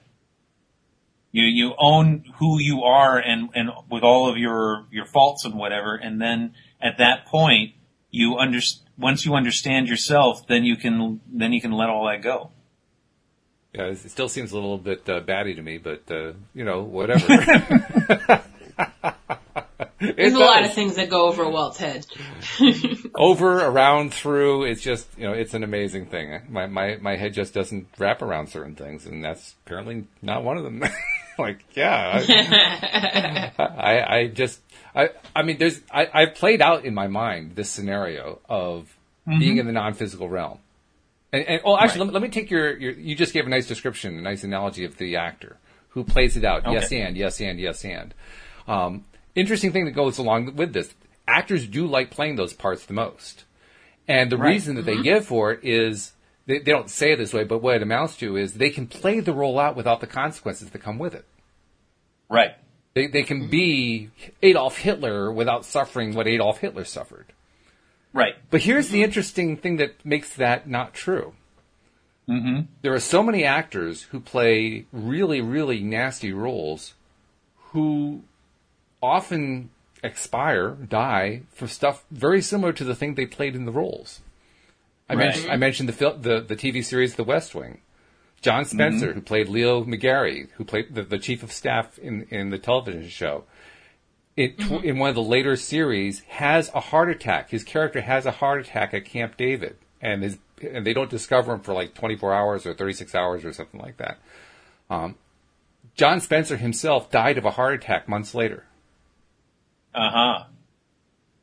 [1.31, 5.55] You you own who you are and and with all of your your faults and
[5.55, 7.75] whatever, and then at that point
[8.11, 8.59] you under
[8.97, 12.51] once you understand yourself, then you can then you can let all that go.
[13.73, 16.81] Yeah, it still seems a little bit uh, batty to me, but uh, you know,
[16.83, 17.25] whatever.
[20.15, 22.05] There's a lot of things that go over Walt's head.
[23.15, 24.65] over, around, through.
[24.65, 26.41] It's just you know, it's an amazing thing.
[26.49, 30.57] My my my head just doesn't wrap around certain things, and that's apparently not one
[30.57, 30.83] of them.
[31.37, 34.61] like, yeah, I, I, I, just,
[34.93, 38.95] I, I mean, there's, I, I've played out in my mind this scenario of
[39.27, 39.39] mm-hmm.
[39.39, 40.59] being in the non-physical realm.
[41.33, 42.05] And, and oh, actually, right.
[42.05, 44.43] let, me, let, me take your, your, you just gave a nice description, a nice
[44.43, 45.57] analogy of the actor
[45.89, 46.65] who plays it out.
[46.65, 46.73] Okay.
[46.73, 48.13] Yes, and, yes, and, yes, and.
[48.67, 49.05] Um,
[49.35, 50.93] interesting thing that goes along with this.
[51.27, 53.45] Actors do like playing those parts the most.
[54.07, 54.49] And the right.
[54.49, 54.97] reason that mm-hmm.
[54.97, 56.13] they give for it is
[56.45, 58.87] they, they don't say it this way, but what it amounts to is they can
[58.87, 61.25] play the role out without the consequences that come with it.
[62.29, 62.51] Right.
[62.93, 64.09] They, they can be
[64.41, 67.33] Adolf Hitler without suffering what Adolf Hitler suffered.
[68.13, 68.35] Right.
[68.49, 71.33] But here's the interesting thing that makes that not true.
[72.29, 72.61] Mm-hmm.
[72.81, 76.93] There are so many actors who play really, really nasty roles
[77.71, 78.23] who
[79.05, 79.69] often
[80.03, 84.21] expire, die for stuff very similar to the thing they played in the roles.
[85.09, 85.25] I, right.
[85.25, 87.81] mentioned, I mentioned the, the, the TV series The West Wing.
[88.41, 89.15] John Spencer, mm-hmm.
[89.15, 93.07] who played Leo McGarry, who played the, the, chief of staff in, in the television
[93.09, 93.45] show,
[94.35, 94.85] it, mm-hmm.
[94.85, 97.49] in one of the later series, has a heart attack.
[97.49, 101.53] His character has a heart attack at Camp David, and his and they don't discover
[101.53, 104.19] him for like 24 hours or 36 hours or something like that.
[104.89, 105.15] Um,
[105.95, 108.65] John Spencer himself died of a heart attack months later.
[109.95, 110.43] Uh huh.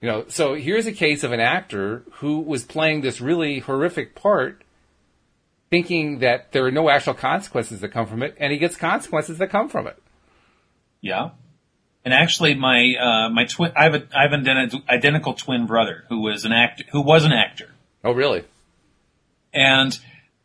[0.02, 4.14] You know, so here's a case of an actor who was playing this really horrific
[4.14, 4.62] part,
[5.70, 9.38] thinking that there are no actual consequences that come from it, and he gets consequences
[9.38, 9.96] that come from it.
[11.00, 11.30] Yeah.
[12.04, 16.04] And actually, my uh, my twin, I have a I have an identical twin brother
[16.08, 17.70] who was an actor, who was an actor.
[18.02, 18.44] Oh, really?
[19.54, 19.96] And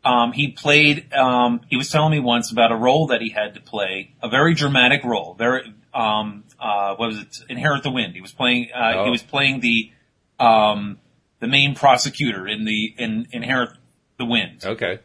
[0.04, 1.12] um, he played.
[1.12, 4.28] Um, he was telling me once about a role that he had to play, a
[4.28, 7.36] very dramatic role, very um, uh, what was it?
[7.48, 8.14] Inherit the Wind.
[8.14, 8.68] He was playing.
[8.74, 9.04] Uh, oh.
[9.04, 9.90] He was playing the
[10.38, 10.98] um,
[11.40, 13.70] the main prosecutor in the in Inherit
[14.18, 14.64] the Wind.
[14.64, 15.00] Okay.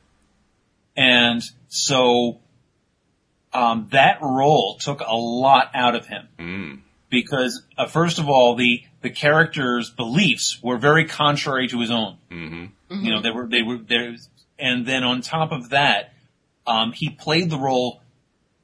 [0.96, 2.40] And so
[3.54, 6.80] um, that role took a lot out of him mm.
[7.10, 12.18] because uh, first of all, the the character's beliefs were very contrary to his own.
[12.32, 12.64] Mm-hmm.
[12.94, 13.06] Mm-hmm.
[13.06, 14.16] You know, they were they were there,
[14.60, 16.14] and then on top of that,
[16.66, 18.02] um, he played the role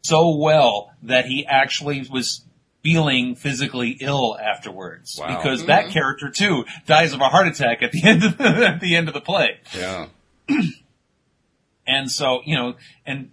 [0.02, 2.46] so well that he actually was
[2.84, 5.36] feeling physically ill afterwards wow.
[5.36, 5.68] because mm-hmm.
[5.68, 8.96] that character too dies of a heart attack at the end of the, at the
[8.96, 9.60] end of the play.
[9.76, 10.08] Yeah.
[11.88, 12.76] and so, you know,
[13.06, 13.32] and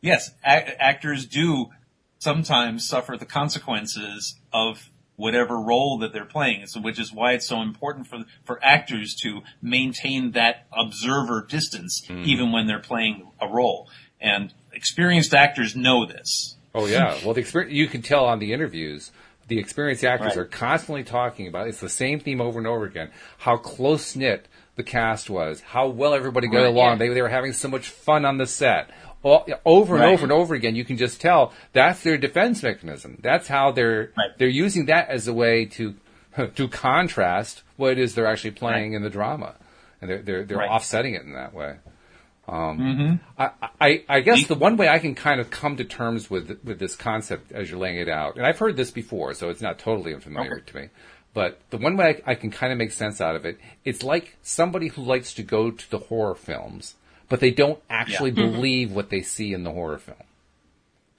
[0.00, 1.70] yes, a- actors do
[2.18, 7.46] sometimes suffer the consequences of whatever role that they're playing, so, which is why it's
[7.46, 12.24] so important for for actors to maintain that observer distance mm.
[12.24, 13.88] even when they're playing a role.
[14.20, 16.56] And experienced actors know this.
[16.74, 17.16] Oh yeah.
[17.24, 19.12] Well, the experience you can tell on the interviews.
[19.48, 20.38] the experienced actors Right.
[20.38, 21.66] are constantly talking about.
[21.68, 23.10] It's the same theme over and over again.
[23.38, 25.60] How close knit the cast was.
[25.60, 26.92] How well everybody got Right, along.
[26.92, 26.96] yeah.
[27.06, 28.88] They they were having so much fun on the set.
[29.22, 30.12] All, over and Right.
[30.14, 33.18] over and over again, you can just tell that's their defense mechanism.
[33.22, 35.94] That's how they're they're using that as a way to
[36.56, 39.54] to contrast what it is they're actually playing in the drama,
[40.00, 41.76] and they're they're, they're offsetting it in that way.
[42.48, 46.28] Um, I, I, I guess the one way I can kind of come to terms
[46.28, 49.48] with with this concept as you're laying it out, and I've heard this before, so
[49.48, 50.62] it's not totally unfamiliar Okay.
[50.66, 50.88] to me.
[51.34, 54.02] But the one way I, I can kind of make sense out of it, it's
[54.02, 56.94] like somebody who likes to go to the horror films,
[57.28, 60.18] but they don't actually believe what they see in the horror film.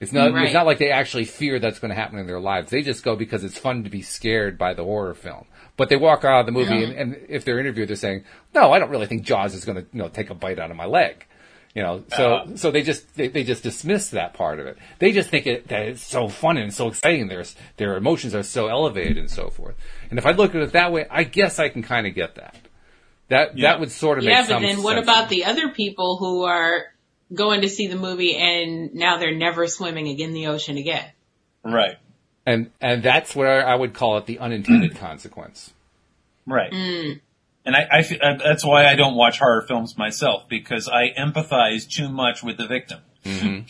[0.00, 0.32] It's not.
[0.32, 0.44] Right.
[0.44, 2.70] It's not like they actually fear that's going to happen in their lives.
[2.70, 5.46] They just go because it's fun to be scared by the horror film.
[5.76, 6.86] But they walk out of the movie, Yeah.
[6.86, 9.76] and, and if they're interviewed, they're saying, "No, I don't really think Jaws is going
[9.78, 11.26] to, you know, take a bite out of my leg."
[11.74, 12.56] You know, so Uh-huh.
[12.56, 14.78] so they just they, they just dismiss that part of it.
[15.00, 17.26] They just think it, that it's so fun and so exciting.
[17.26, 17.44] Their
[17.76, 19.74] their emotions are so elevated and so forth.
[20.10, 22.36] And if I look at it that way, I guess I can kind of get
[22.36, 22.54] that.
[23.28, 23.70] That Yeah.
[23.72, 26.84] that would sort of Yeah, make but then what about the other people who are
[27.32, 31.06] going to see the movie and now they're never swimming in the ocean again?
[31.64, 31.96] Right.
[32.46, 35.72] And and that's where I would call it the unintended consequence.
[36.46, 36.72] Right.
[36.72, 41.88] And I, I uh, that's why I don't watch horror films myself because I empathize
[41.88, 43.00] too much with the victim.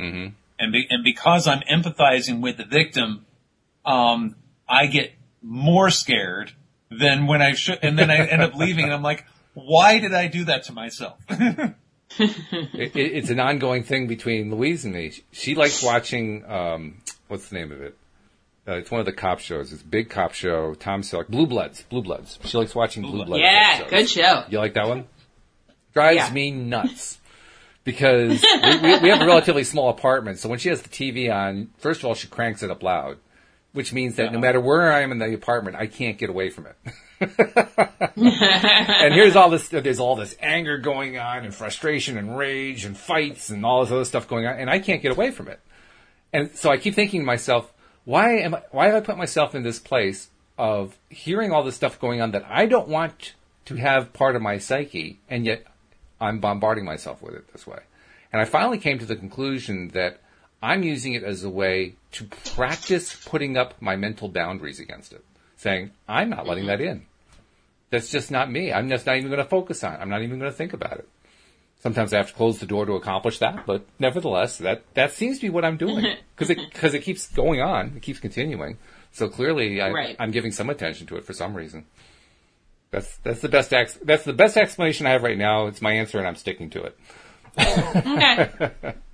[0.00, 0.28] Mm-hmm.
[0.58, 3.26] And be, and because I'm empathizing with the victim,
[3.84, 4.34] um,
[4.66, 5.12] I get
[5.42, 6.52] more scared
[6.90, 10.14] than when I should, and then I end up leaving, and I'm like, why did
[10.14, 11.18] I do that to myself?
[11.28, 11.74] it,
[12.18, 15.10] it, it's an ongoing thing between Louise and me.
[15.10, 17.96] She, she likes watching um, what's the name of it?
[18.68, 19.72] Uh, it's one of the cop shows.
[19.72, 20.74] It's a big cop show.
[20.74, 22.38] Tom Selleck, Blue Bloods, Blue Bloods.
[22.44, 23.28] She likes watching Blue Bloods.
[23.30, 23.42] Bloods.
[23.42, 23.90] Yeah, episodes.
[23.90, 24.44] good show.
[24.50, 25.06] You like that one?
[25.94, 26.30] Drives Yeah.
[26.32, 27.18] me nuts.
[27.82, 31.32] Because we, we, we have a relatively small apartment, so when she has the TV
[31.34, 33.16] on, first of all, she cranks it up loud,
[33.72, 36.50] which means that no matter where I am in the apartment, I can't get away
[36.50, 36.76] from it.
[38.16, 42.96] and here's all this, there's all this anger going on and frustration and rage and
[42.96, 45.60] fights and all this other stuff going on, and I can't get away from it.
[46.32, 47.72] And so I keep thinking to myself,
[48.04, 51.76] why am I, why have I put myself in this place of hearing all this
[51.76, 53.34] stuff going on that I don't want
[53.66, 55.64] to have part of my psyche, and yet
[56.20, 57.80] I'm bombarding myself with it this way.
[58.32, 60.20] And I finally came to the conclusion that
[60.62, 65.24] I'm using it as a way to practice putting up my mental boundaries against it,
[65.56, 66.82] saying, I'm not letting mm-hmm.
[66.82, 67.06] that in.
[67.90, 68.72] That's just not me.
[68.72, 69.98] I'm just not even going to focus on it.
[69.98, 71.08] I'm not even going to think about it.
[71.80, 75.38] Sometimes I have to close the door to accomplish that, but nevertheless, that, that seems
[75.38, 76.04] to be what I'm doing.
[76.36, 77.92] Because it, cause it keeps going on.
[77.96, 78.78] It keeps continuing.
[79.12, 80.16] So clearly I, Right.
[80.18, 81.84] I'm giving some attention to it for some reason.
[82.90, 85.66] That's, that's the best, ex- that's the best explanation I have right now.
[85.66, 86.98] It's my answer and I'm sticking to it.
[87.58, 88.70] Okay.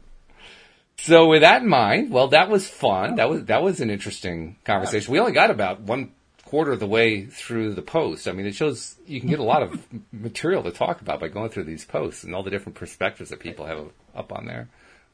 [0.98, 3.16] So with that in mind, well, that was fun.
[3.16, 5.12] That was that was an interesting conversation.
[5.12, 6.12] We only got about one
[6.46, 8.28] quarter of the way through the post.
[8.28, 11.28] I mean, it shows you can get a lot of material to talk about by
[11.28, 14.68] going through these posts and all the different perspectives that people have up on there.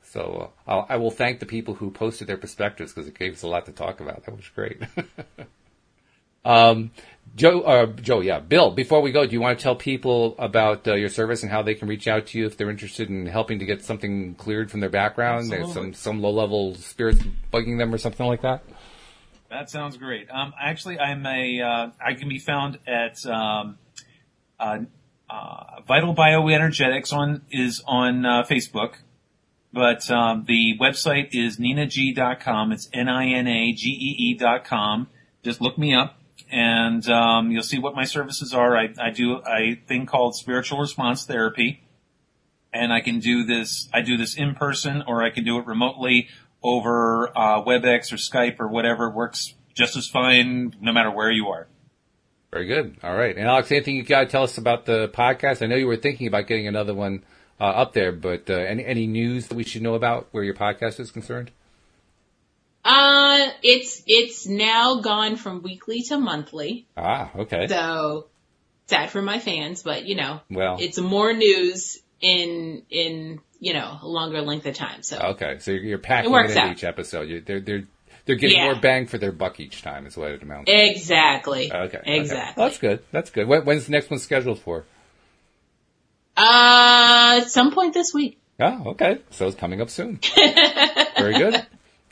[0.05, 3.33] So uh, I'll, I will thank the people who posted their perspectives because it gave
[3.33, 4.25] us a lot to talk about.
[4.27, 4.83] That was great.
[6.45, 6.91] um,
[7.35, 8.71] Joe, uh, Joe, yeah, Bill.
[8.71, 11.63] Before we go, do you want to tell people about uh, your service and how
[11.63, 14.71] they can reach out to you if they're interested in helping to get something cleared
[14.71, 15.51] from their background?
[15.51, 17.21] There's some some low level spirits
[17.51, 18.63] bugging them or something like that.
[19.53, 20.31] That sounds great.
[20.31, 21.61] Um, actually, I'm a.
[21.61, 23.77] Uh, I can be found at um,
[24.59, 24.79] uh,
[25.29, 28.95] uh, Vital Bioenergetics on is on uh, Facebook,
[29.71, 32.73] but um, the website is ninagee.com.
[32.73, 35.09] It's n i n a g e e dot com.
[35.43, 36.17] Just look me up,
[36.51, 38.75] and um, you'll see what my services are.
[38.75, 41.83] I, I do a thing called spiritual response therapy,
[42.73, 43.91] and I can do this.
[43.93, 46.29] I do this in person, or I can do it remotely
[46.63, 51.49] over uh, WebEx or Skype or whatever works just as fine, no matter where you
[51.49, 51.67] are.
[52.53, 52.99] Very good.
[53.03, 53.37] All right.
[53.37, 55.63] And Alyx, anything you got to tell us about the podcast?
[55.63, 57.25] I know you were thinking about getting another one
[57.59, 60.55] uh, up there, but uh, any any news that we should know about where your
[60.55, 61.51] podcast is concerned?
[62.85, 66.87] Uh, it's, it's now gone from weekly to monthly.
[66.97, 67.69] Ah, okay.
[67.69, 68.27] So
[68.87, 73.97] sad for my fans, but you know, Well, it's more news in, in, you know,
[74.03, 75.03] a longer length of time.
[75.05, 75.59] So okay.
[75.61, 76.73] So you're, you're packing It it, works into out.
[76.73, 77.29] each episode.
[77.29, 77.85] You, they're they're
[78.27, 78.73] they're getting Yeah.
[78.73, 80.05] more bang for their buck each time.
[80.07, 80.69] Is what it amounts.
[80.69, 80.77] to.
[80.77, 81.73] exactly.
[81.73, 81.99] Okay.
[81.99, 82.17] okay.
[82.17, 82.61] Exactly.
[82.61, 83.05] Well, that's good.
[83.13, 83.47] That's good.
[83.47, 84.85] When, when's the next one scheduled for?
[86.37, 88.39] Uh, at some point this week.
[88.61, 89.19] Oh, okay.
[89.31, 90.19] So it's coming up soon.
[91.17, 91.55] very good.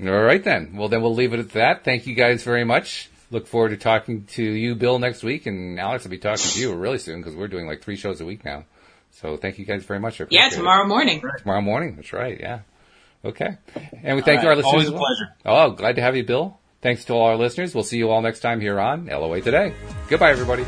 [0.03, 0.77] All right then.
[0.77, 1.85] Well, then we'll leave it at that.
[1.85, 3.11] Thank you guys very much.
[3.31, 6.61] Look forward to talking to you, Bill, next week, and Alyx will be talking to
[6.61, 8.65] you really soon because we're doing like three shows a week now.
[9.13, 10.21] So thank you guys very much.
[10.21, 10.57] I Yeah, appreciate it.
[10.59, 11.23] tomorrow morning.
[11.39, 11.97] Tomorrow morning.
[11.97, 12.39] That's right.
[12.41, 12.61] Yeah.
[13.25, 13.57] Okay.
[14.03, 14.57] And we thank All our right.
[14.57, 14.73] listeners.
[14.73, 15.01] Always a well.
[15.03, 15.35] pleasure.
[15.45, 16.59] Oh, glad to have you, Bill.
[16.81, 17.75] Thanks to all our listeners.
[17.75, 19.75] We'll see you all next time here on LOA Today.
[20.09, 20.65] Goodbye, everybody.